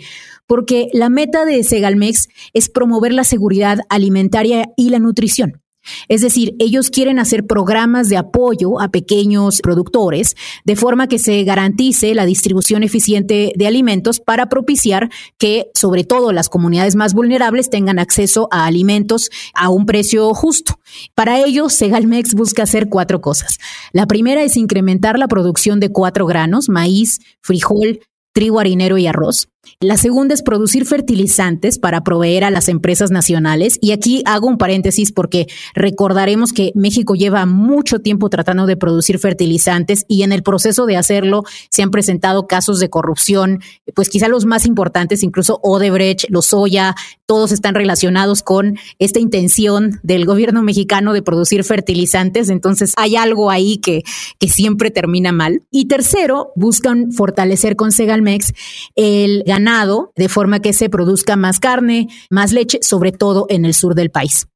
Porque 0.48 0.90
la 0.94 1.10
meta 1.10 1.46
de 1.46 1.64
Segalmex 1.64 2.28
es 2.54 2.70
promover 2.70 3.14
la 3.14 3.24
seguridad 3.24 3.80
alimentaria 3.90 4.70
y 4.78 4.90
la 4.90 5.00
nutrición. 5.00 5.65
Es 6.08 6.22
decir, 6.22 6.56
ellos 6.60 6.90
quieren 6.90 7.20
hacer 7.20 7.46
programas 7.46 8.10
de 8.10 8.18
apoyo 8.18 8.80
a 8.80 8.90
pequeños 8.90 9.60
productores 9.62 10.36
de 10.64 10.76
forma 10.76 11.08
que 11.08 11.20
se 11.20 11.44
garantice 11.44 12.14
la 12.14 12.26
distribución 12.26 12.84
eficiente 12.84 13.54
de 13.56 13.68
alimentos 13.68 14.20
para 14.20 14.50
propiciar 14.50 15.10
que 15.38 15.68
sobre 15.74 16.04
todo 16.04 16.32
las 16.32 16.50
comunidades 16.50 16.96
más 16.96 17.14
vulnerables 17.14 17.70
tengan 17.70 18.00
acceso 18.00 18.48
a 18.52 18.66
alimentos 18.66 19.30
a 19.54 19.70
un 19.70 19.86
precio 19.86 20.34
justo. 20.34 20.80
Para 21.14 21.40
ello, 21.40 21.70
Segalmex 21.70 22.34
busca 22.34 22.64
hacer 22.64 22.90
cuatro 22.90 23.22
cosas. 23.22 23.58
La 23.92 24.06
primera 24.06 24.44
es 24.44 24.58
incrementar 24.58 25.20
la 25.20 25.28
producción 25.28 25.80
de 25.80 25.90
cuatro 25.90 26.26
granos, 26.26 26.70
maíz, 26.70 27.20
frijol, 27.42 28.00
trigo 28.34 28.60
harinero 28.60 28.98
y 28.98 29.08
arroz. 29.08 29.48
La 29.80 29.98
segunda 29.98 30.34
es 30.34 30.42
producir 30.42 30.86
fertilizantes 30.86 31.80
para 31.80 32.04
proveer 32.04 32.44
a 32.44 32.50
las 32.50 32.70
empresas 32.70 33.12
nacionales. 33.12 33.78
Y 33.82 33.92
aquí 33.92 34.24
hago 34.26 34.48
un 34.48 34.58
paréntesis 34.58 35.12
porque 35.12 35.48
recordaremos 35.74 36.54
que 36.54 36.72
México 36.76 37.16
lleva 37.16 37.46
mucho 37.46 38.00
tiempo 38.00 38.30
tratando 38.30 38.66
de 38.66 38.78
producir 38.78 39.20
fertilizantes 39.20 40.06
y 40.08 40.24
en 40.24 40.32
el 40.32 40.44
proceso 40.44 40.86
de 40.86 40.98
hacerlo 40.98 41.44
se 41.70 41.84
han 41.84 41.92
presentado 41.92 42.48
casos 42.48 42.80
de 42.80 42.90
corrupción, 42.90 43.62
pues 43.94 44.10
quizá 44.10 44.28
los 44.28 44.46
más 44.46 44.66
importantes, 44.66 45.24
incluso 45.24 45.60
Odebrecht, 45.64 46.30
Lozoya, 46.30 46.96
todos 47.26 47.52
están 47.52 47.76
relacionados 47.76 48.44
con 48.44 48.78
esta 49.00 49.20
intención 49.20 50.00
del 50.04 50.26
gobierno 50.26 50.62
mexicano 50.62 51.14
de 51.14 51.22
producir 51.22 51.64
fertilizantes. 51.64 52.50
Entonces 52.50 52.94
hay 52.98 53.16
algo 53.16 53.50
ahí 53.50 53.78
que, 53.78 54.04
que 54.40 54.48
siempre 54.48 54.92
termina 54.92 55.32
mal. 55.32 55.64
Y 55.72 55.88
tercero, 55.88 56.52
buscan 56.56 57.12
fortalecer 57.12 57.76
con 57.76 57.92
Segalmex 57.92 58.54
el 58.96 59.44
ganado 59.56 60.12
de 60.18 60.28
forma 60.28 60.60
que 60.60 60.74
se 60.74 60.90
produzca 60.90 61.38
más 61.38 61.60
carne, 61.60 62.08
más 62.30 62.52
leche, 62.52 62.80
sobre 62.82 63.12
todo 63.12 63.46
en 63.50 63.64
el 63.64 63.74
sur 63.74 63.96
del 63.96 64.12
país. 64.12 64.48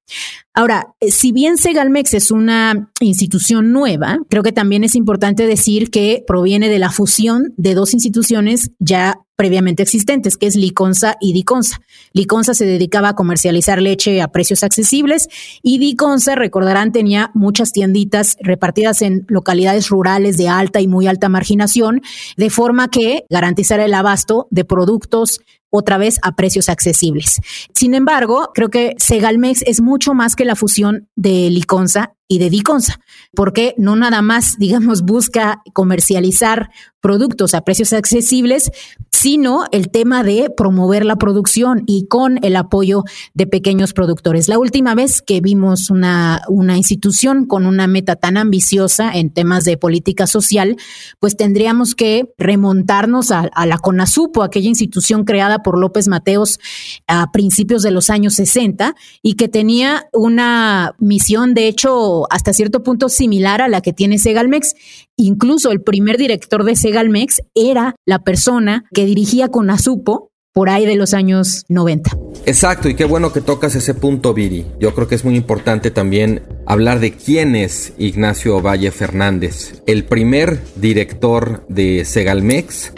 Ahora, 0.54 0.94
eh, 1.00 1.12
si 1.12 1.32
bien 1.32 1.58
Segalmex 1.58 2.14
es 2.14 2.32
una 2.32 2.92
institución 3.00 3.72
nueva, 3.72 4.20
creo 4.30 4.44
que 4.44 4.52
también 4.52 4.84
es 4.84 4.96
importante 4.96 5.48
decir 5.48 5.90
que 5.90 6.24
proviene 6.28 6.70
de 6.70 6.80
la 6.80 6.92
fusión 6.92 7.54
de 7.58 7.74
dos 7.74 7.94
instituciones 7.94 8.72
ya 8.80 9.20
previamente 9.40 9.84
existentes, 9.84 10.36
que 10.36 10.48
es 10.48 10.58
Liconza 10.58 11.16
y 11.22 11.32
Diconza. 11.32 11.80
Liconza 12.12 12.54
se 12.54 12.66
dedicaba 12.66 13.08
a 13.08 13.16
comercializar 13.16 13.82
leche 13.82 14.22
a 14.22 14.28
precios 14.28 14.64
accesibles 14.64 15.30
y 15.64 15.78
Diconza, 15.78 16.36
recordarán, 16.36 16.92
tenía 16.92 17.32
muchas 17.34 17.72
tienditas 17.72 18.36
repartidas 18.42 19.02
en 19.02 19.24
localidades 19.30 19.88
rurales 19.88 20.36
de 20.36 20.50
alta 20.50 20.82
y 20.82 20.90
muy 20.90 21.08
alta 21.08 21.30
marginación, 21.30 22.02
de 22.36 22.50
forma 22.50 22.90
que 22.90 23.24
garantizara 23.30 23.86
el 23.86 23.94
abasto 23.94 24.50
de 24.52 24.66
productos 24.66 25.40
otra 25.70 25.98
vez 25.98 26.20
a 26.22 26.36
precios 26.36 26.70
accesibles. 26.70 27.40
Sin 27.74 27.94
embargo, 27.94 28.52
creo 28.54 28.70
que 28.70 28.96
Segalmex 28.98 29.62
es 29.64 29.82
mucho 29.82 30.14
más 30.14 30.36
que 30.36 30.46
la 30.46 30.56
fusión 30.56 31.10
de 31.16 31.50
Liconza 31.50 32.16
y 32.32 32.38
de 32.38 32.50
Diconsa, 32.50 33.02
porque 33.36 33.74
no 33.78 33.98
nada 33.98 34.22
más, 34.22 34.56
digamos, 34.60 35.02
busca 35.02 35.62
comercializar 35.74 36.70
productos 37.02 37.54
a 37.54 37.62
precios 37.62 37.94
accesibles, 37.94 38.72
sino 39.10 39.66
el 39.72 39.90
tema 39.90 40.24
de 40.24 40.50
promover 40.50 41.06
la 41.06 41.16
producción 41.16 41.84
y 41.88 42.08
con 42.08 42.44
el 42.44 42.56
apoyo 42.56 43.04
de 43.34 43.48
pequeños 43.48 43.94
productores. 43.94 44.48
La 44.48 44.60
última 44.60 44.96
vez 44.96 45.22
que 45.22 45.42
vimos 45.42 45.90
una, 45.90 46.42
una 46.48 46.78
institución 46.78 47.46
con 47.46 47.66
una 47.66 47.88
meta 47.88 48.16
tan 48.16 48.38
ambiciosa 48.38 49.12
en 49.14 49.30
temas 49.30 49.64
de 49.64 49.78
política 49.78 50.28
social, 50.28 50.76
pues 51.20 51.38
tendríamos 51.38 51.96
que 51.96 52.34
remontarnos 52.38 53.32
a, 53.32 53.50
a 53.54 53.66
la 53.66 53.78
CONASUPO, 53.78 54.44
aquella 54.44 54.70
institución 54.70 55.24
creada 55.24 55.60
por 55.60 55.78
López 55.78 56.08
Mateos 56.08 56.60
a 57.08 57.32
principios 57.32 57.82
de 57.82 57.92
los 57.92 58.10
años 58.10 58.36
60 58.36 58.96
y 59.22 59.34
que 59.36 59.48
tenía 59.48 60.08
una 60.12 60.96
misión, 61.00 61.54
de 61.54 61.68
hecho, 61.68 62.19
hasta 62.30 62.54
cierto 62.54 62.84
punto 62.84 63.10
similar 63.10 63.62
a 63.62 63.68
la 63.68 63.82
que 63.82 63.94
tiene 63.94 64.20
Segalmex. 64.20 64.76
Incluso 65.16 65.72
el 65.72 65.82
primer 65.82 66.18
director 66.18 66.64
de 66.64 66.76
Segalmex 66.76 67.42
era 67.56 67.96
la 68.06 68.20
persona 68.20 68.86
que 68.94 69.06
dirigía 69.06 69.50
con 69.50 69.70
Azupo 69.70 70.30
por 70.54 70.70
ahí 70.70 70.86
de 70.86 70.96
los 70.96 71.14
años 71.14 71.64
90. 71.70 72.12
Exacto, 72.46 72.90
y 72.90 72.96
qué 72.96 73.06
bueno 73.06 73.32
que 73.32 73.42
tocas 73.42 73.76
ese 73.76 73.94
punto, 73.94 74.34
Viri. 74.34 74.66
Yo 74.80 74.94
creo 74.94 75.08
que 75.08 75.16
es 75.16 75.24
muy 75.24 75.36
importante 75.36 75.92
también 75.92 76.42
hablar 76.66 77.00
de 77.00 77.14
quién 77.14 77.56
es 77.56 77.94
Ignacio 77.98 78.62
Valle 78.62 78.92
Fernández, 78.92 79.82
el 79.86 80.06
primer 80.06 80.60
director 80.76 81.66
de 81.70 82.04
Segalmex 82.04 82.94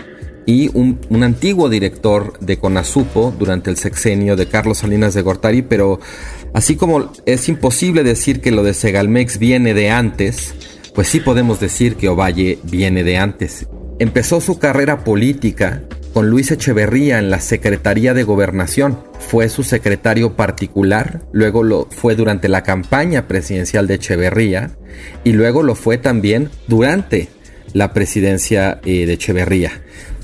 y 0.45 0.69
un, 0.73 0.99
un, 1.09 1.23
antiguo 1.23 1.69
director 1.69 2.39
de 2.39 2.57
Conasupo 2.57 3.33
durante 3.37 3.69
el 3.69 3.77
sexenio 3.77 4.35
de 4.35 4.47
Carlos 4.47 4.79
Salinas 4.79 5.13
de 5.13 5.21
Gortari, 5.21 5.61
pero 5.61 5.99
Así 6.53 6.75
como 6.75 7.11
es 7.25 7.47
imposible 7.47 8.03
decir 8.03 8.41
que 8.41 8.51
lo 8.51 8.63
de 8.63 8.73
Segalmex 8.73 9.37
viene 9.37 9.73
de 9.73 9.89
antes, 9.89 10.53
pues 10.93 11.07
sí 11.07 11.19
podemos 11.19 11.59
decir 11.59 11.95
que 11.95 12.09
Ovalle 12.09 12.59
viene 12.63 13.03
de 13.03 13.17
antes. 13.17 13.67
Empezó 13.99 14.41
su 14.41 14.59
carrera 14.59 15.03
política 15.03 15.83
con 16.13 16.29
Luis 16.29 16.51
Echeverría 16.51 17.19
en 17.19 17.29
la 17.29 17.39
Secretaría 17.39 18.13
de 18.13 18.23
Gobernación. 18.23 18.99
Fue 19.19 19.47
su 19.47 19.63
secretario 19.63 20.35
particular, 20.35 21.21
luego 21.31 21.63
lo 21.63 21.87
fue 21.89 22.15
durante 22.15 22.49
la 22.49 22.63
campaña 22.63 23.27
presidencial 23.27 23.87
de 23.87 23.95
Echeverría 23.95 24.71
y 25.23 25.31
luego 25.31 25.63
lo 25.63 25.75
fue 25.75 25.97
también 25.97 26.49
durante 26.67 27.29
la 27.73 27.93
presidencia 27.93 28.81
eh, 28.83 29.05
de 29.05 29.13
Echeverría. 29.13 29.71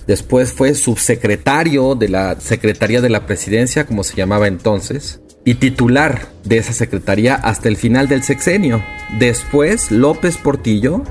Después 0.07 0.51
fue 0.51 0.73
subsecretario 0.73 1.95
de 1.95 2.09
la 2.09 2.39
Secretaría 2.39 3.01
de 3.01 3.09
la 3.09 3.25
Presidencia, 3.25 3.85
como 3.85 4.03
se 4.03 4.15
llamaba 4.15 4.47
entonces, 4.47 5.21
y 5.47 5.55
titular 5.55 6.27
de 6.43 6.57
esa 6.57 6.73
secretaría 6.73 7.35
hasta 7.35 7.69
el 7.69 7.77
final 7.77 8.09
del 8.09 8.21
sexenio. 8.21 8.83
Después, 9.17 9.91
López 9.91 10.37
Portillo 10.37 11.03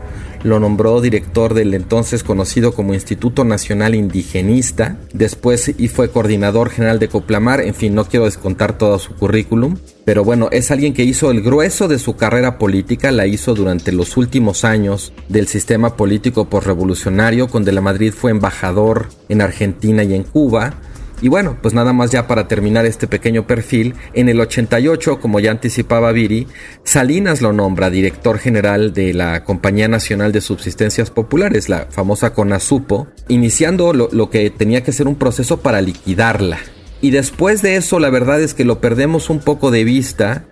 lo 0.43 0.61
nombró 0.61 1.01
director 1.01 1.55
del 1.55 1.73
entonces 1.73 2.23
conocido 2.23 2.73
como 2.73 2.93
Instituto 2.93 3.45
Nacional 3.45 3.95
Indigenista, 3.95 4.99
después 5.15 5.73
y 5.79 5.89
fue 5.89 6.11
coordinador 6.11 6.69
general 6.69 6.99
de 6.99 7.09
Coplamar, 7.09 7.63
en 7.63 7.75
fin, 7.75 7.95
no 7.95 8.05
quiero 8.05 8.27
descontar 8.27 8.77
todo 8.77 8.99
su 8.99 9.15
currículum. 9.15 9.79
pero 10.05 10.23
bueno, 10.23 10.51
es 10.53 10.71
alguien 10.71 10.93
que 10.93 11.03
hizo 11.03 11.31
el 11.31 11.41
grueso 11.41 11.89
de 11.89 11.99
su 11.99 12.15
carrera 12.15 12.59
política, 12.59 13.11
la 13.13 13.27
hizo 13.27 13.55
durante 13.55 13.91
los 13.91 14.19
últimos 14.19 14.67
años 14.67 15.15
del 15.31 15.49
sistema 15.49 15.97
político 15.97 16.47
revolucionario, 16.61 17.49
cuando 17.49 17.73
la 17.73 17.81
Madrid 17.81 18.13
fue 18.13 18.33
embajador 18.33 19.09
en 19.31 19.41
Argentina 19.41 20.05
y 20.05 20.13
en 20.13 20.25
Cuba. 20.25 20.75
Y 21.23 21.29
bueno, 21.29 21.57
pues 21.63 21.73
nada 21.73 21.93
más 21.93 22.11
ya 22.11 22.27
para 22.27 22.47
terminar 22.47 22.85
este 22.85 23.07
pequeño 23.07 23.47
perfil, 23.47 23.95
en 24.13 24.29
el 24.29 24.41
88, 24.41 25.19
como 25.19 25.41
ya 25.41 25.51
anticipaba 25.51 26.13
Viri, 26.13 26.47
Salinas 26.85 27.41
lo 27.41 27.53
nombra 27.53 27.89
director 27.89 28.39
general 28.39 28.93
de 28.93 29.15
la 29.15 29.43
Compañía 29.45 29.89
Nacional 29.89 30.33
de 30.33 30.43
Subsistencias 30.43 31.11
Populares, 31.11 31.69
la 31.69 31.87
famosa 31.91 32.35
CONASUPO, 32.35 33.09
iniciando 33.29 33.95
lo, 33.95 34.11
lo 34.13 34.29
que 34.29 34.51
tenía 34.51 34.83
que 34.83 34.93
ser 34.93 35.09
un 35.09 35.17
proceso 35.17 35.61
para 35.61 35.81
liquidarla. 35.81 36.59
Y 37.01 37.11
después 37.11 37.63
de 37.63 37.77
eso, 37.77 37.99
la 37.99 38.11
verdad 38.11 38.41
es 38.41 38.55
que 38.55 38.65
lo 38.65 38.81
perdemos 38.81 39.31
un 39.31 39.41
poco 39.41 39.71
de 39.71 39.85
vista. 39.85 40.45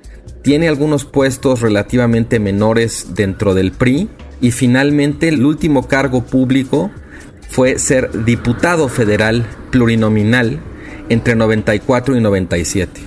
Tiene 0.43 0.69
algunos 0.69 1.05
puestos 1.05 1.61
relativamente 1.61 2.39
menores 2.39 3.09
dentro 3.15 3.55
del 3.55 3.73
PRI. 3.73 4.09
Y 4.41 4.51
finalmente, 4.51 5.29
el 5.29 5.45
último 5.45 5.89
cargo 5.89 6.25
público 6.25 6.91
fue 7.55 7.79
ser 7.79 8.25
diputado 8.25 8.89
federal 8.89 9.47
plurinominal 9.71 10.59
entre 11.09 11.37
94 11.37 12.17
y 12.17 12.21
97. 12.21 13.01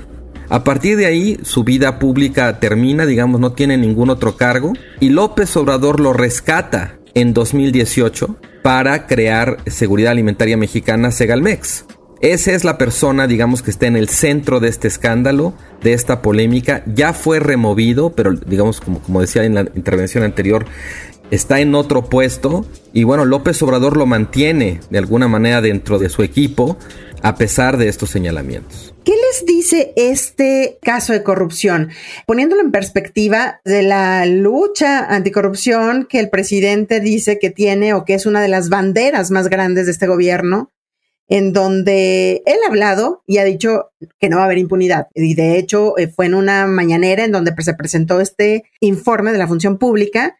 A 0.48 0.64
partir 0.64 0.96
de 0.96 1.06
ahí, 1.06 1.38
su 1.44 1.66
vida 1.66 2.00
pública 2.00 2.58
termina, 2.62 3.06
digamos, 3.06 3.42
no 3.42 3.52
tiene 3.52 3.78
ningún 3.78 4.10
otro 4.10 4.38
cargo. 4.38 4.72
Y 5.02 5.10
López 5.10 5.58
Obrador 5.58 6.00
lo 6.00 6.14
rescata 6.14 6.98
en 7.14 7.34
2018 7.34 8.38
para 8.64 9.06
crear 9.06 9.58
Seguridad 9.66 10.14
Alimentaria 10.14 10.56
Mexicana 10.56 11.12
Segalmex. 11.12 11.84
Esa 12.22 12.54
es 12.54 12.64
la 12.64 12.78
persona, 12.78 13.28
digamos, 13.28 13.62
que 13.62 13.72
está 13.72 13.86
en 13.88 13.96
el 13.96 14.10
centro 14.10 14.60
de 14.60 14.70
este 14.70 14.88
escándalo, 14.88 15.54
de 15.84 15.94
esta 15.94 16.22
polémica. 16.22 16.84
Ya 16.88 17.14
fue 17.14 17.40
removido, 17.40 18.12
pero 18.12 18.34
digamos, 18.34 18.82
como, 18.82 19.00
como 19.00 19.22
decía 19.22 19.44
en 19.44 19.56
la 19.56 19.62
intervención 19.76 20.24
anterior, 20.24 20.66
está 21.32 21.60
en 21.60 21.76
otro 21.76 22.06
puesto. 22.06 22.66
Y 22.94 23.04
bueno, 23.04 23.26
López 23.26 23.62
Obrador 23.62 23.98
lo 23.98 24.06
mantiene 24.06 24.80
de 24.90 24.98
alguna 24.98 25.28
manera 25.28 25.62
dentro 25.62 26.00
de 26.00 26.10
su 26.10 26.24
equipo, 26.24 26.78
a 27.22 27.36
pesar 27.36 27.78
de 27.78 27.88
estos 27.88 28.10
señalamientos. 28.10 28.94
¿Qué 29.04 29.14
les 29.14 29.46
dice 29.46 29.94
este 29.96 30.80
caso 30.82 31.14
de 31.14 31.24
corrupción? 31.24 31.90
Poniéndolo 32.26 32.62
en 32.62 32.72
perspectiva 32.72 33.62
de 33.64 33.84
la 33.84 34.26
lucha 34.26 35.06
anticorrupción 35.06 36.08
que 36.10 36.20
el 36.20 36.30
presidente 36.30 37.00
dice 37.00 37.40
que 37.40 37.50
tiene 37.50 37.94
o 37.94 38.06
que 38.06 38.16
es 38.16 38.26
una 38.26 38.42
de 38.42 38.50
las 38.50 38.70
banderas 38.70 39.32
más 39.32 39.50
grandes 39.50 39.86
de 39.86 39.94
este 39.94 40.08
gobierno, 40.08 40.72
en 41.28 41.52
donde 41.52 42.42
él 42.46 42.58
ha 42.64 42.70
hablado 42.70 43.24
y 43.28 43.38
ha 43.38 43.44
dicho 43.44 43.92
que 44.20 44.30
no 44.30 44.38
va 44.38 44.44
a 44.44 44.46
haber 44.46 44.58
impunidad. 44.58 45.08
Y 45.14 45.36
de 45.36 45.58
hecho, 45.58 45.98
eh, 45.98 46.08
fue 46.08 46.26
en 46.26 46.36
una 46.36 46.68
mañanera 46.68 47.26
en 47.26 47.32
donde 47.32 47.54
se 47.60 47.74
presentó 47.74 48.22
este 48.22 48.64
informe 48.80 49.32
de 49.32 49.38
la 49.38 49.48
función 49.48 49.78
pública 49.78 50.38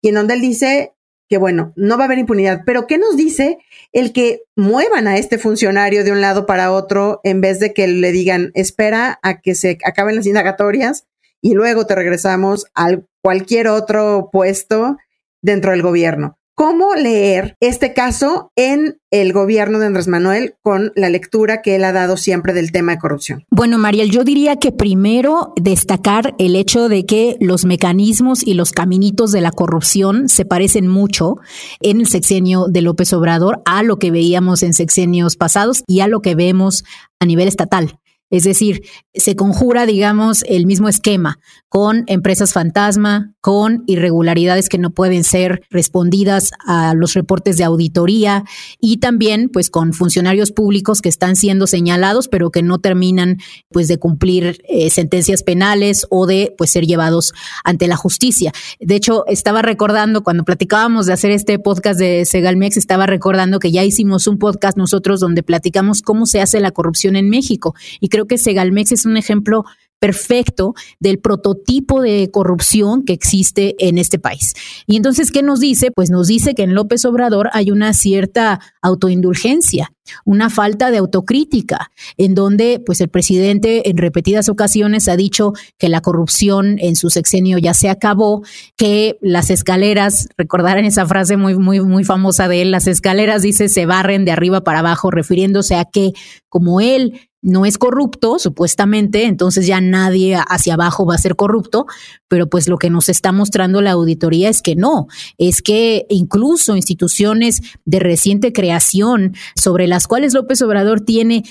y 0.00 0.08
en 0.08 0.14
donde 0.14 0.34
él 0.34 0.40
dice 0.40 0.94
que, 1.28 1.36
bueno, 1.36 1.72
no 1.76 1.96
va 1.96 2.04
a 2.04 2.06
haber 2.06 2.18
impunidad. 2.18 2.62
Pero 2.64 2.86
¿qué 2.86 2.98
nos 2.98 3.16
dice 3.16 3.58
el 3.92 4.12
que 4.12 4.42
muevan 4.56 5.06
a 5.06 5.16
este 5.16 5.38
funcionario 5.38 6.04
de 6.04 6.12
un 6.12 6.20
lado 6.20 6.46
para 6.46 6.72
otro 6.72 7.20
en 7.22 7.40
vez 7.40 7.60
de 7.60 7.72
que 7.74 7.86
le 7.86 8.10
digan, 8.10 8.50
espera 8.54 9.20
a 9.22 9.40
que 9.40 9.54
se 9.54 9.78
acaben 9.84 10.16
las 10.16 10.26
indagatorias 10.26 11.06
y 11.42 11.54
luego 11.54 11.86
te 11.86 11.94
regresamos 11.94 12.66
a 12.74 12.98
cualquier 13.22 13.68
otro 13.68 14.30
puesto 14.32 14.96
dentro 15.42 15.70
del 15.70 15.82
gobierno? 15.82 16.39
Cómo 16.54 16.94
leer 16.94 17.56
este 17.60 17.94
caso 17.94 18.52
en 18.56 18.98
el 19.10 19.32
gobierno 19.32 19.78
de 19.78 19.86
Andrés 19.86 20.08
Manuel 20.08 20.54
con 20.62 20.92
la 20.94 21.08
lectura 21.08 21.62
que 21.62 21.76
él 21.76 21.84
ha 21.84 21.92
dado 21.92 22.16
siempre 22.16 22.52
del 22.52 22.70
tema 22.70 22.92
de 22.92 22.98
corrupción. 22.98 23.44
Bueno, 23.50 23.78
Mariel, 23.78 24.10
yo 24.10 24.24
diría 24.24 24.56
que 24.56 24.72
primero 24.72 25.52
destacar 25.56 26.34
el 26.38 26.56
hecho 26.56 26.88
de 26.88 27.06
que 27.06 27.36
los 27.40 27.64
mecanismos 27.64 28.46
y 28.46 28.54
los 28.54 28.72
caminitos 28.72 29.32
de 29.32 29.40
la 29.40 29.52
corrupción 29.52 30.28
se 30.28 30.44
parecen 30.44 30.86
mucho 30.86 31.36
en 31.80 32.00
el 32.00 32.08
sexenio 32.08 32.66
de 32.68 32.82
López 32.82 33.12
Obrador 33.12 33.62
a 33.64 33.82
lo 33.82 33.98
que 33.98 34.10
veíamos 34.10 34.62
en 34.62 34.74
sexenios 34.74 35.36
pasados 35.36 35.82
y 35.86 36.00
a 36.00 36.08
lo 36.08 36.20
que 36.20 36.34
vemos 36.34 36.84
a 37.18 37.26
nivel 37.26 37.48
estatal. 37.48 37.98
Es 38.30 38.44
decir, 38.44 38.82
se 39.12 39.34
conjura, 39.34 39.86
digamos, 39.86 40.44
el 40.48 40.64
mismo 40.64 40.88
esquema 40.88 41.40
con 41.68 42.04
empresas 42.06 42.52
fantasma, 42.52 43.34
con 43.40 43.84
irregularidades 43.86 44.68
que 44.68 44.78
no 44.78 44.90
pueden 44.90 45.24
ser 45.24 45.62
respondidas 45.70 46.50
a 46.66 46.94
los 46.94 47.14
reportes 47.14 47.56
de 47.56 47.64
auditoría 47.64 48.44
y 48.80 48.98
también 48.98 49.48
pues 49.48 49.70
con 49.70 49.92
funcionarios 49.92 50.52
públicos 50.52 51.00
que 51.00 51.08
están 51.08 51.36
siendo 51.36 51.66
señalados 51.66 52.28
pero 52.28 52.50
que 52.50 52.62
no 52.62 52.78
terminan 52.78 53.38
pues 53.70 53.88
de 53.88 53.98
cumplir 53.98 54.62
eh, 54.68 54.90
sentencias 54.90 55.42
penales 55.42 56.06
o 56.10 56.26
de 56.26 56.54
pues 56.58 56.70
ser 56.70 56.86
llevados 56.86 57.32
ante 57.64 57.86
la 57.86 57.96
justicia. 57.96 58.52
De 58.78 58.94
hecho, 58.94 59.24
estaba 59.26 59.62
recordando 59.62 60.22
cuando 60.22 60.44
platicábamos 60.44 61.06
de 61.06 61.12
hacer 61.12 61.30
este 61.30 61.58
podcast 61.58 61.98
de 61.98 62.24
Segalmex, 62.24 62.76
estaba 62.76 63.06
recordando 63.06 63.58
que 63.58 63.72
ya 63.72 63.84
hicimos 63.84 64.26
un 64.26 64.38
podcast 64.38 64.76
nosotros 64.76 65.20
donde 65.20 65.42
platicamos 65.42 66.02
cómo 66.02 66.26
se 66.26 66.40
hace 66.40 66.60
la 66.60 66.72
corrupción 66.72 67.16
en 67.16 67.30
México 67.30 67.74
y 68.00 68.08
creo 68.08 68.26
que 68.26 68.38
Segalmex 68.38 68.92
es 68.92 69.06
un 69.06 69.16
ejemplo 69.16 69.64
perfecto 70.00 70.74
del 70.98 71.20
prototipo 71.20 72.00
de 72.00 72.30
corrupción 72.32 73.04
que 73.04 73.12
existe 73.12 73.76
en 73.78 73.98
este 73.98 74.18
país. 74.18 74.54
Y 74.86 74.96
entonces, 74.96 75.30
¿qué 75.30 75.42
nos 75.42 75.60
dice? 75.60 75.92
Pues 75.92 76.10
nos 76.10 76.26
dice 76.26 76.54
que 76.54 76.62
en 76.62 76.74
López 76.74 77.04
Obrador 77.04 77.50
hay 77.52 77.70
una 77.70 77.92
cierta 77.92 78.60
autoindulgencia, 78.80 79.92
una 80.24 80.48
falta 80.50 80.90
de 80.90 80.98
autocrítica, 80.98 81.90
en 82.16 82.34
donde 82.34 82.82
pues 82.84 83.00
el 83.00 83.08
presidente 83.08 83.90
en 83.90 83.98
repetidas 83.98 84.48
ocasiones 84.48 85.06
ha 85.06 85.16
dicho 85.16 85.52
que 85.78 85.90
la 85.90 86.00
corrupción 86.00 86.78
en 86.80 86.96
su 86.96 87.10
sexenio 87.10 87.58
ya 87.58 87.74
se 87.74 87.90
acabó, 87.90 88.42
que 88.76 89.18
las 89.20 89.50
escaleras, 89.50 90.28
recordarán 90.36 90.86
esa 90.86 91.06
frase 91.06 91.36
muy 91.36 91.56
muy 91.56 91.80
muy 91.80 92.04
famosa 92.04 92.48
de 92.48 92.62
él, 92.62 92.70
las 92.70 92.86
escaleras 92.86 93.42
dice 93.42 93.68
se 93.68 93.86
barren 93.86 94.24
de 94.24 94.32
arriba 94.32 94.62
para 94.62 94.80
abajo, 94.80 95.10
refiriéndose 95.10 95.76
a 95.76 95.84
que 95.84 96.12
como 96.48 96.80
él 96.80 97.29
no 97.42 97.64
es 97.64 97.78
corrupto, 97.78 98.38
supuestamente, 98.38 99.24
entonces 99.24 99.66
ya 99.66 99.80
nadie 99.80 100.36
hacia 100.48 100.74
abajo 100.74 101.06
va 101.06 101.14
a 101.14 101.18
ser 101.18 101.36
corrupto, 101.36 101.86
pero 102.28 102.48
pues 102.48 102.68
lo 102.68 102.76
que 102.76 102.90
nos 102.90 103.08
está 103.08 103.32
mostrando 103.32 103.80
la 103.80 103.92
auditoría 103.92 104.48
es 104.48 104.62
que 104.62 104.76
no, 104.76 105.06
es 105.38 105.62
que 105.62 106.06
incluso 106.10 106.76
instituciones 106.76 107.60
de 107.84 107.98
reciente 107.98 108.52
creación 108.52 109.34
sobre 109.54 109.86
las 109.86 110.06
cuales 110.06 110.34
López 110.34 110.60
Obrador 110.62 111.00
tiene 111.00 111.44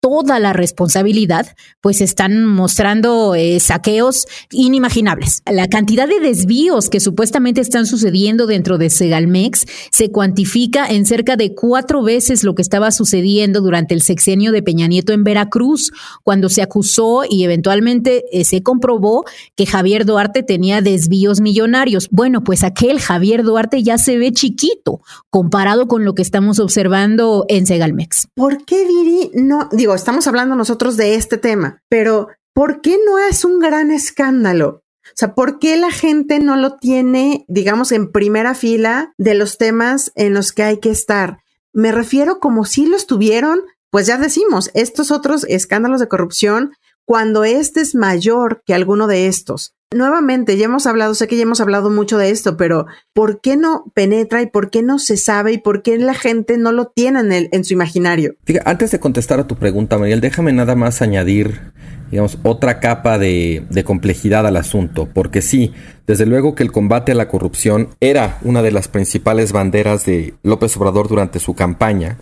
toda 0.00 0.38
la 0.38 0.52
responsabilidad, 0.52 1.46
pues 1.80 2.00
están 2.00 2.44
mostrando 2.46 3.34
eh, 3.34 3.60
saqueos 3.60 4.26
inimaginables. 4.50 5.42
La 5.50 5.68
cantidad 5.68 6.08
de 6.08 6.20
desvíos 6.20 6.88
que 6.88 7.00
supuestamente 7.00 7.60
están 7.60 7.86
sucediendo 7.86 8.46
dentro 8.46 8.78
de 8.78 8.90
Segalmex 8.90 9.66
se 9.90 10.10
cuantifica 10.10 10.86
en 10.86 11.06
cerca 11.06 11.36
de 11.36 11.54
cuatro 11.54 12.02
veces 12.02 12.44
lo 12.44 12.54
que 12.54 12.62
estaba 12.62 12.90
sucediendo 12.90 13.60
durante 13.60 13.94
el 13.94 14.02
sexenio 14.02 14.52
de 14.52 14.62
Peña 14.62 14.86
Nieto 14.86 15.12
en 15.12 15.24
Veracruz, 15.24 15.92
cuando 16.22 16.48
se 16.48 16.62
acusó 16.62 17.22
y 17.28 17.44
eventualmente 17.44 18.24
eh, 18.32 18.44
se 18.44 18.62
comprobó 18.62 19.24
que 19.54 19.66
Javier 19.66 20.04
Duarte 20.04 20.42
tenía 20.42 20.82
desvíos 20.82 21.40
millonarios. 21.40 22.08
Bueno, 22.10 22.42
pues 22.42 22.64
aquel 22.64 23.00
Javier 23.00 23.42
Duarte 23.42 23.82
ya 23.82 23.98
se 23.98 24.18
ve 24.18 24.32
chiquito 24.32 25.00
comparado 25.30 25.86
con 25.88 26.04
lo 26.04 26.14
que 26.14 26.22
estamos 26.22 26.58
observando 26.58 27.44
en 27.48 27.66
Segalmex. 27.66 28.28
¿Por 28.34 28.64
qué, 28.64 28.86
Viri? 28.86 29.30
No, 29.34 29.68
estamos 29.94 30.26
hablando 30.26 30.56
nosotros 30.56 30.96
de 30.96 31.14
este 31.14 31.38
tema, 31.38 31.82
pero 31.88 32.28
¿por 32.52 32.80
qué 32.80 32.98
no 33.04 33.18
es 33.18 33.44
un 33.44 33.58
gran 33.58 33.90
escándalo? 33.90 34.82
O 35.04 35.12
sea, 35.14 35.34
¿por 35.34 35.58
qué 35.58 35.76
la 35.76 35.90
gente 35.90 36.40
no 36.40 36.56
lo 36.56 36.76
tiene, 36.78 37.44
digamos, 37.48 37.92
en 37.92 38.10
primera 38.10 38.54
fila 38.54 39.14
de 39.18 39.34
los 39.34 39.56
temas 39.56 40.12
en 40.14 40.34
los 40.34 40.52
que 40.52 40.62
hay 40.62 40.80
que 40.80 40.90
estar? 40.90 41.38
Me 41.72 41.92
refiero 41.92 42.40
como 42.40 42.64
si 42.64 42.86
los 42.86 43.06
tuvieron, 43.06 43.60
pues 43.90 44.06
ya 44.06 44.18
decimos, 44.18 44.70
estos 44.74 45.10
otros 45.10 45.44
escándalos 45.48 46.00
de 46.00 46.08
corrupción, 46.08 46.72
cuando 47.06 47.44
este 47.44 47.80
es 47.80 47.94
mayor 47.94 48.62
que 48.66 48.74
alguno 48.74 49.06
de 49.06 49.28
estos. 49.28 49.76
Nuevamente, 49.94 50.56
ya 50.56 50.64
hemos 50.64 50.88
hablado, 50.88 51.14
sé 51.14 51.28
que 51.28 51.36
ya 51.36 51.44
hemos 51.44 51.60
hablado 51.60 51.90
mucho 51.90 52.18
de 52.18 52.30
esto, 52.30 52.56
pero 52.56 52.86
¿por 53.14 53.40
qué 53.40 53.56
no 53.56 53.84
penetra 53.94 54.42
y 54.42 54.46
por 54.46 54.68
qué 54.68 54.82
no 54.82 54.98
se 54.98 55.16
sabe 55.16 55.52
y 55.52 55.58
por 55.58 55.82
qué 55.82 55.96
la 55.96 56.14
gente 56.14 56.58
no 56.58 56.72
lo 56.72 56.86
tiene 56.86 57.20
en, 57.20 57.32
el, 57.32 57.48
en 57.52 57.64
su 57.64 57.74
imaginario? 57.74 58.34
antes 58.64 58.90
de 58.90 58.98
contestar 58.98 59.38
a 59.38 59.46
tu 59.46 59.54
pregunta, 59.54 59.96
Mariel, 59.96 60.20
déjame 60.20 60.52
nada 60.52 60.74
más 60.74 61.02
añadir, 61.02 61.72
digamos, 62.10 62.36
otra 62.42 62.80
capa 62.80 63.16
de, 63.16 63.64
de 63.70 63.84
complejidad 63.84 64.44
al 64.44 64.56
asunto, 64.56 65.08
porque 65.14 65.40
sí, 65.40 65.72
desde 66.08 66.26
luego 66.26 66.56
que 66.56 66.64
el 66.64 66.72
combate 66.72 67.12
a 67.12 67.14
la 67.14 67.28
corrupción 67.28 67.90
era 68.00 68.38
una 68.42 68.62
de 68.62 68.72
las 68.72 68.88
principales 68.88 69.52
banderas 69.52 70.04
de 70.04 70.34
López 70.42 70.76
Obrador 70.76 71.06
durante 71.06 71.38
su 71.38 71.54
campaña, 71.54 72.18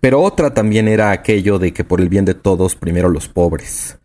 pero 0.00 0.22
otra 0.22 0.54
también 0.54 0.88
era 0.88 1.10
aquello 1.10 1.58
de 1.58 1.74
que 1.74 1.84
por 1.84 2.00
el 2.00 2.08
bien 2.08 2.24
de 2.24 2.34
todos, 2.34 2.74
primero 2.74 3.10
los 3.10 3.28
pobres. 3.28 3.98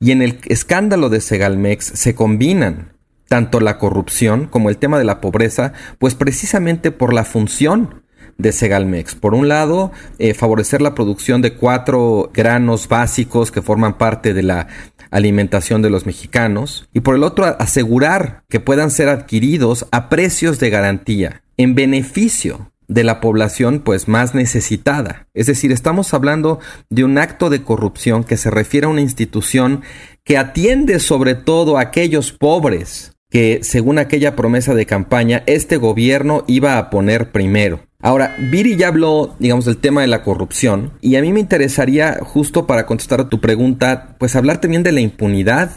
Y 0.00 0.12
en 0.12 0.22
el 0.22 0.38
escándalo 0.46 1.08
de 1.08 1.20
Segalmex 1.20 1.84
se 1.84 2.14
combinan 2.14 2.92
tanto 3.28 3.60
la 3.60 3.78
corrupción 3.78 4.46
como 4.46 4.70
el 4.70 4.78
tema 4.78 4.98
de 4.98 5.04
la 5.04 5.20
pobreza, 5.20 5.72
pues 5.98 6.14
precisamente 6.14 6.90
por 6.90 7.12
la 7.12 7.24
función 7.24 8.02
de 8.38 8.52
Segalmex. 8.52 9.14
Por 9.14 9.34
un 9.34 9.48
lado, 9.48 9.92
eh, 10.18 10.32
favorecer 10.32 10.80
la 10.80 10.94
producción 10.94 11.42
de 11.42 11.54
cuatro 11.54 12.30
granos 12.32 12.88
básicos 12.88 13.50
que 13.50 13.62
forman 13.62 13.98
parte 13.98 14.32
de 14.32 14.44
la 14.44 14.68
alimentación 15.10 15.82
de 15.82 15.90
los 15.90 16.06
mexicanos, 16.06 16.88
y 16.92 17.00
por 17.00 17.14
el 17.14 17.24
otro 17.24 17.44
asegurar 17.44 18.44
que 18.48 18.60
puedan 18.60 18.90
ser 18.90 19.08
adquiridos 19.08 19.86
a 19.90 20.08
precios 20.08 20.58
de 20.58 20.70
garantía, 20.70 21.42
en 21.56 21.74
beneficio 21.74 22.72
de 22.88 23.04
la 23.04 23.20
población 23.20 23.80
pues 23.80 24.08
más 24.08 24.34
necesitada. 24.34 25.28
Es 25.34 25.46
decir, 25.46 25.70
estamos 25.70 26.12
hablando 26.14 26.58
de 26.90 27.04
un 27.04 27.18
acto 27.18 27.50
de 27.50 27.62
corrupción 27.62 28.24
que 28.24 28.36
se 28.36 28.50
refiere 28.50 28.86
a 28.86 28.90
una 28.90 29.02
institución 29.02 29.82
que 30.24 30.38
atiende 30.38 30.98
sobre 30.98 31.34
todo 31.34 31.78
a 31.78 31.82
aquellos 31.82 32.32
pobres 32.32 33.12
que, 33.30 33.60
según 33.62 33.98
aquella 33.98 34.36
promesa 34.36 34.74
de 34.74 34.86
campaña, 34.86 35.42
este 35.46 35.76
gobierno 35.76 36.44
iba 36.46 36.78
a 36.78 36.90
poner 36.90 37.30
primero. 37.30 37.80
Ahora, 38.00 38.34
Viri 38.38 38.76
ya 38.76 38.88
habló, 38.88 39.34
digamos, 39.38 39.64
del 39.64 39.76
tema 39.76 40.02
de 40.02 40.06
la 40.06 40.22
corrupción 40.22 40.92
y 41.00 41.16
a 41.16 41.20
mí 41.20 41.32
me 41.32 41.40
interesaría, 41.40 42.18
justo 42.22 42.66
para 42.66 42.86
contestar 42.86 43.20
a 43.20 43.28
tu 43.28 43.40
pregunta, 43.40 44.16
pues 44.18 44.36
hablar 44.36 44.60
también 44.60 44.82
de 44.82 44.92
la 44.92 45.00
impunidad 45.00 45.72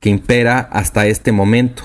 que 0.00 0.10
impera 0.10 0.58
hasta 0.58 1.06
este 1.06 1.32
momento. 1.32 1.84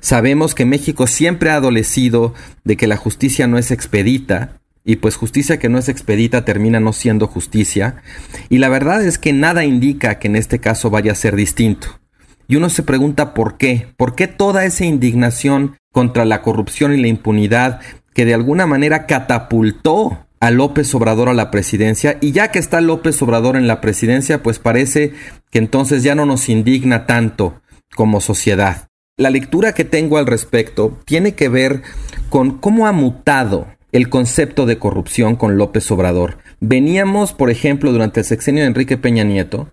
Sabemos 0.00 0.54
que 0.54 0.64
México 0.64 1.06
siempre 1.06 1.50
ha 1.50 1.56
adolecido 1.56 2.34
de 2.64 2.76
que 2.76 2.86
la 2.86 2.96
justicia 2.96 3.46
no 3.46 3.58
es 3.58 3.70
expedita, 3.70 4.60
y 4.84 4.96
pues 4.96 5.16
justicia 5.16 5.58
que 5.58 5.68
no 5.68 5.78
es 5.78 5.88
expedita 5.88 6.44
termina 6.44 6.78
no 6.78 6.92
siendo 6.92 7.26
justicia, 7.26 8.02
y 8.50 8.58
la 8.58 8.68
verdad 8.68 9.02
es 9.02 9.18
que 9.18 9.32
nada 9.32 9.64
indica 9.64 10.18
que 10.18 10.28
en 10.28 10.36
este 10.36 10.58
caso 10.58 10.90
vaya 10.90 11.12
a 11.12 11.16
ser 11.16 11.36
distinto. 11.36 12.00
Y 12.46 12.56
uno 12.56 12.68
se 12.68 12.82
pregunta 12.82 13.32
por 13.32 13.56
qué, 13.56 13.88
por 13.96 14.14
qué 14.14 14.26
toda 14.26 14.66
esa 14.66 14.84
indignación 14.84 15.78
contra 15.90 16.26
la 16.26 16.42
corrupción 16.42 16.92
y 16.92 17.00
la 17.00 17.08
impunidad 17.08 17.80
que 18.12 18.26
de 18.26 18.34
alguna 18.34 18.66
manera 18.66 19.06
catapultó 19.06 20.26
a 20.40 20.50
López 20.50 20.94
Obrador 20.94 21.30
a 21.30 21.34
la 21.34 21.50
presidencia, 21.50 22.18
y 22.20 22.32
ya 22.32 22.50
que 22.50 22.58
está 22.58 22.82
López 22.82 23.20
Obrador 23.22 23.56
en 23.56 23.66
la 23.66 23.80
presidencia, 23.80 24.42
pues 24.42 24.58
parece 24.58 25.14
que 25.50 25.58
entonces 25.58 26.02
ya 26.02 26.14
no 26.14 26.26
nos 26.26 26.50
indigna 26.50 27.06
tanto 27.06 27.62
como 27.94 28.20
sociedad. 28.20 28.88
La 29.16 29.30
lectura 29.30 29.74
que 29.74 29.84
tengo 29.84 30.18
al 30.18 30.26
respecto 30.26 30.98
tiene 31.04 31.36
que 31.36 31.48
ver 31.48 31.82
con 32.30 32.58
cómo 32.58 32.88
ha 32.88 32.92
mutado 32.92 33.68
el 33.92 34.08
concepto 34.08 34.66
de 34.66 34.80
corrupción 34.80 35.36
con 35.36 35.56
López 35.56 35.88
Obrador. 35.92 36.38
Veníamos, 36.58 37.32
por 37.32 37.48
ejemplo, 37.48 37.92
durante 37.92 38.20
el 38.20 38.26
sexenio 38.26 38.62
de 38.64 38.66
Enrique 38.66 38.96
Peña 38.96 39.22
Nieto, 39.22 39.68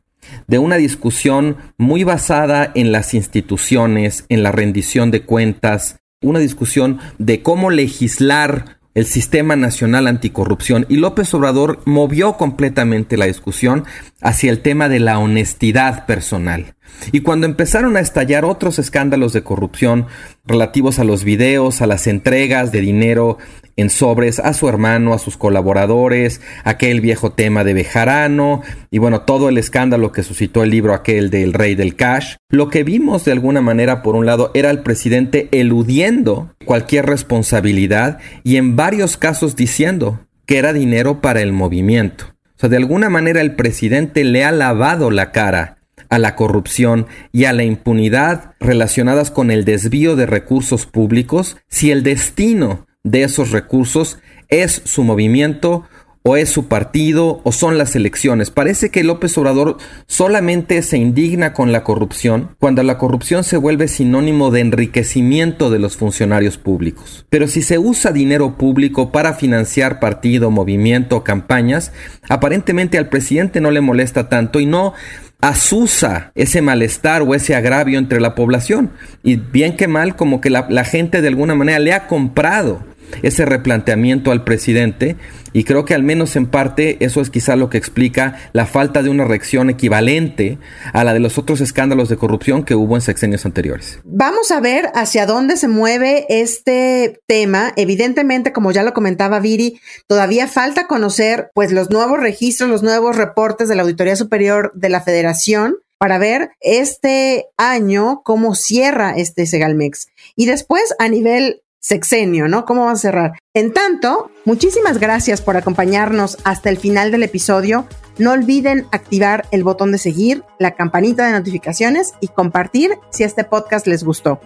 de 0.46 0.60
una 0.60 0.76
discusión 0.76 1.58
muy 1.80 2.04
basada 2.04 2.72
en 2.76 2.92
las 2.92 3.16
instituciones, 3.16 4.26
en 4.30 4.44
la 4.44 4.52
rendición 4.52 5.10
de 5.10 5.24
cuentas, 5.24 5.98
una 6.22 6.38
discusión 6.38 7.00
de 7.18 7.42
cómo 7.42 7.72
legislar 7.72 8.78
el 8.94 9.08
Sistema 9.08 9.56
Nacional 9.56 10.06
Anticorrupción 10.06 10.86
y 10.88 10.98
López 10.98 11.34
Obrador 11.34 11.82
movió 11.86 12.34
completamente 12.34 13.18
la 13.18 13.26
discusión 13.26 13.86
hacia 14.22 14.52
el 14.52 14.60
tema 14.60 14.88
de 14.88 15.00
la 15.00 15.18
honestidad 15.18 16.06
personal. 16.06 16.76
Y 17.12 17.22
cuando 17.22 17.46
empezaron 17.46 17.98
a 17.98 18.00
estallar 18.00 18.46
otros 18.46 18.80
escándalos 18.80 19.34
de 19.34 19.44
corrupción 19.44 20.08
relativos 20.46 21.00
a 21.00 21.04
los 21.04 21.24
videos, 21.24 21.82
a 21.82 21.88
las 21.88 22.08
entregas 22.08 22.72
de 22.72 22.82
dinero 22.82 23.38
en 23.78 23.90
sobres 23.90 24.40
a 24.40 24.54
su 24.54 24.68
hermano, 24.70 25.14
a 25.14 25.20
sus 25.20 25.38
colaboradores, 25.38 26.42
aquel 26.64 27.02
viejo 27.02 27.32
tema 27.32 27.64
de 27.64 27.74
Bejarano 27.74 28.62
y 28.90 29.00
bueno, 29.00 29.22
todo 29.22 29.50
el 29.50 29.58
escándalo 29.58 30.12
que 30.12 30.24
suscitó 30.24 30.64
el 30.64 30.70
libro 30.70 30.94
aquel 30.94 31.30
del 31.30 31.54
rey 31.54 31.76
del 31.76 31.96
cash, 31.96 32.36
lo 32.50 32.70
que 32.70 32.84
vimos 32.84 33.26
de 33.26 33.32
alguna 33.32 33.62
manera 33.62 34.02
por 34.02 34.16
un 34.16 34.26
lado 34.26 34.52
era 34.54 34.70
el 34.70 34.82
presidente 34.82 35.50
eludiendo 35.52 36.54
cualquier 36.66 37.06
responsabilidad 37.06 38.20
y 38.44 38.58
en 38.58 38.76
varios 38.76 39.18
casos 39.18 39.56
diciendo 39.56 40.20
que 40.46 40.58
era 40.58 40.74
dinero 40.74 41.22
para 41.22 41.42
el 41.42 41.54
movimiento. 41.54 42.26
O 42.58 42.60
sea, 42.62 42.70
de 42.70 42.78
alguna 42.78 43.10
manera 43.10 43.42
el 43.42 43.56
presidente 43.56 44.24
le 44.24 44.44
ha 44.44 44.52
lavado 44.52 45.10
la 45.10 45.32
cara 45.32 45.78
a 46.12 46.20
la 46.20 46.36
corrupción 46.36 47.08
y 47.32 47.46
a 47.46 47.54
la 47.54 47.64
impunidad 47.64 48.54
relacionadas 48.60 49.32
con 49.32 49.50
el 49.50 49.66
desvío 49.66 50.16
de 50.16 50.28
recursos 50.28 50.86
públicos 50.86 51.58
si 51.70 51.90
el 51.90 52.04
destino 52.04 52.86
de 53.04 53.24
esos 53.24 53.52
recursos 53.52 54.20
es 54.50 54.82
su 54.86 55.04
movimiento 55.04 55.86
o 56.24 56.36
es 56.36 56.50
su 56.50 56.68
partido 56.68 57.42
o 57.44 57.52
son 57.52 57.78
las 57.78 57.96
elecciones. 57.96 58.52
Parece 58.52 58.90
que 58.90 59.04
López 59.04 59.36
Obrador 59.38 59.78
solamente 60.06 60.82
se 60.84 60.98
indigna 60.98 61.54
con 61.54 61.72
la 61.72 61.84
corrupción 61.84 62.56
cuando 62.60 62.84
la 62.84 62.98
corrupción 62.98 63.44
se 63.44 63.58
vuelve 63.58 63.88
sinónimo 63.88 64.52
de 64.52 64.60
enriquecimiento 64.60 65.72
de 65.72 65.80
los 65.80 65.98
funcionarios 65.98 66.58
públicos. 66.58 67.26
Pero 67.30 67.48
si 67.48 67.62
se 67.62 67.80
usa 67.80 68.12
dinero 68.12 68.58
público 68.58 69.12
para 69.12 69.34
financiar 69.34 70.00
partido, 70.00 70.52
movimiento 70.52 71.24
campañas, 71.24 71.92
aparentemente 72.30 72.98
al 72.98 73.10
presidente 73.10 73.62
no 73.62 73.72
le 73.72 73.82
molesta 73.82 74.30
tanto 74.30 74.60
y 74.60 74.66
no 74.66 74.94
asusa 75.42 76.32
ese 76.36 76.62
malestar 76.62 77.24
o 77.24 77.36
ese 77.36 77.56
agravio 77.56 78.00
entre 78.00 78.22
la 78.22 78.36
población. 78.36 78.92
Y 79.24 79.36
bien 79.36 79.76
que 79.76 79.88
mal, 79.88 80.16
como 80.16 80.40
que 80.40 80.50
la, 80.50 80.68
la 80.70 80.84
gente 80.84 81.22
de 81.22 81.28
alguna 81.28 81.56
manera 81.56 81.80
le 81.80 81.94
ha 81.94 82.08
comprado 82.08 82.91
ese 83.22 83.46
replanteamiento 83.46 84.32
al 84.32 84.44
presidente 84.44 85.18
y 85.54 85.64
creo 85.64 85.86
que 85.86 85.94
al 85.94 86.04
menos 86.04 86.36
en 86.36 86.48
parte 86.48 86.98
eso 87.04 87.22
es 87.22 87.30
quizá 87.30 87.56
lo 87.56 87.70
que 87.70 87.78
explica 87.78 88.40
la 88.54 88.66
falta 88.66 89.04
de 89.04 89.10
una 89.10 89.26
reacción 89.26 89.70
equivalente 89.70 90.58
a 90.94 91.04
la 91.04 91.14
de 91.14 91.20
los 91.20 91.38
otros 91.38 91.62
escándalos 91.62 92.10
de 92.10 92.18
corrupción 92.18 92.64
que 92.64 92.76
hubo 92.76 92.96
en 92.96 93.02
sexenios 93.02 93.46
anteriores. 93.46 94.00
Vamos 94.04 94.52
a 94.52 94.60
ver 94.60 94.90
hacia 94.94 95.26
dónde 95.26 95.58
se 95.58 95.68
mueve 95.68 96.26
este 96.30 97.20
tema. 97.28 97.74
Evidentemente, 97.76 98.54
como 98.54 98.72
ya 98.72 98.84
lo 98.84 98.94
comentaba 98.94 99.40
Viri, 99.40 99.80
todavía 100.08 100.48
falta 100.48 100.88
conocer 100.88 101.52
pues 101.54 101.72
los 101.72 101.90
nuevos 101.90 102.20
registros, 102.20 102.70
los 102.70 102.84
nuevos 102.84 103.16
reportes 103.16 103.68
de 103.68 103.76
la 103.76 103.82
Auditoría 103.84 104.16
Superior 104.16 104.72
de 104.74 104.90
la 104.90 105.02
Federación 105.02 105.76
para 105.98 106.18
ver 106.18 106.50
este 106.62 107.46
año 107.58 108.22
cómo 108.24 108.56
cierra 108.56 109.14
este 109.16 109.46
Segalmex. 109.46 110.08
Y 110.36 110.48
después 110.48 110.96
a 110.98 111.08
nivel 111.10 111.61
sexenio, 111.82 112.48
¿no? 112.48 112.66
¿Cómo 112.66 112.86
va 112.86 112.92
a 112.92 112.96
cerrar? 112.96 113.34
En 113.54 113.74
tanto, 113.74 114.32
muchísimas 114.46 115.00
gracias 115.00 115.42
por 115.42 115.58
acompañarnos 115.58 116.38
hasta 116.44 116.70
el 116.70 116.78
final 116.78 117.12
del 117.12 117.24
episodio. 117.24 117.88
No 118.18 118.32
olviden 118.32 118.88
activar 118.92 119.48
el 119.52 119.64
botón 119.64 119.92
de 119.92 119.98
seguir, 119.98 120.44
la 120.60 120.76
campanita 120.76 121.26
de 121.26 121.34
notificaciones 121.34 122.14
y 122.22 122.28
compartir 122.28 122.98
si 123.10 123.24
este 123.24 123.44
podcast 123.44 123.88
les 123.88 124.04
gustó. 124.04 124.40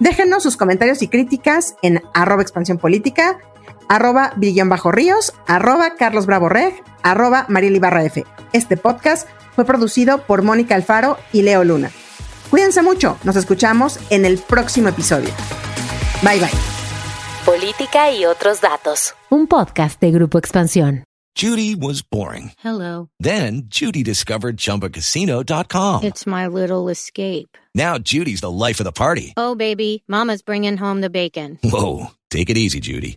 Déjenos 0.00 0.42
sus 0.42 0.56
comentarios 0.56 1.02
y 1.02 1.08
críticas 1.08 1.76
en 1.82 2.02
arroba 2.14 2.42
expansión 2.42 2.78
política, 2.78 3.38
arroba 3.88 4.32
bajo 4.66 4.92
ríos, 4.92 5.34
arroba 5.46 5.94
carlos 5.96 6.26
bravo 6.26 6.48
reg, 6.48 6.74
arroba 7.02 7.46
mariela 7.48 8.04
F. 8.04 8.24
Este 8.52 8.76
podcast 8.76 9.28
fue 9.54 9.64
producido 9.64 10.22
por 10.22 10.42
Mónica 10.42 10.74
Alfaro 10.74 11.18
y 11.32 11.42
Leo 11.42 11.64
Luna. 11.64 11.90
Cuídense 12.50 12.80
mucho, 12.80 13.18
nos 13.24 13.36
escuchamos 13.36 13.98
en 14.08 14.24
el 14.24 14.38
próximo 14.38 14.88
episodio. 14.88 15.30
Bye 16.22 16.40
bye. 16.40 16.77
Política 17.48 18.12
y 18.12 18.26
otros 18.26 18.60
datos. 18.60 19.14
Un 19.30 19.46
podcast 19.46 19.98
de 20.02 20.10
Grupo 20.10 20.38
Expansión. 20.38 21.04
Judy 21.34 21.74
was 21.74 22.02
boring. 22.02 22.52
Hello. 22.62 23.08
Then 23.20 23.68
Judy 23.70 24.02
discovered 24.02 24.58
chumbacasino.com. 24.58 26.02
It's 26.04 26.26
my 26.26 26.46
little 26.46 26.90
escape. 26.90 27.56
Now 27.74 27.96
Judy's 27.96 28.40
the 28.42 28.50
life 28.50 28.80
of 28.80 28.84
the 28.84 28.92
party. 28.92 29.32
Oh, 29.38 29.54
baby, 29.54 30.02
Mama's 30.06 30.42
bringing 30.42 30.76
home 30.76 31.00
the 31.00 31.08
bacon. 31.08 31.58
Whoa. 31.64 32.08
Take 32.30 32.50
it 32.50 32.58
easy, 32.58 32.80
Judy. 32.80 33.16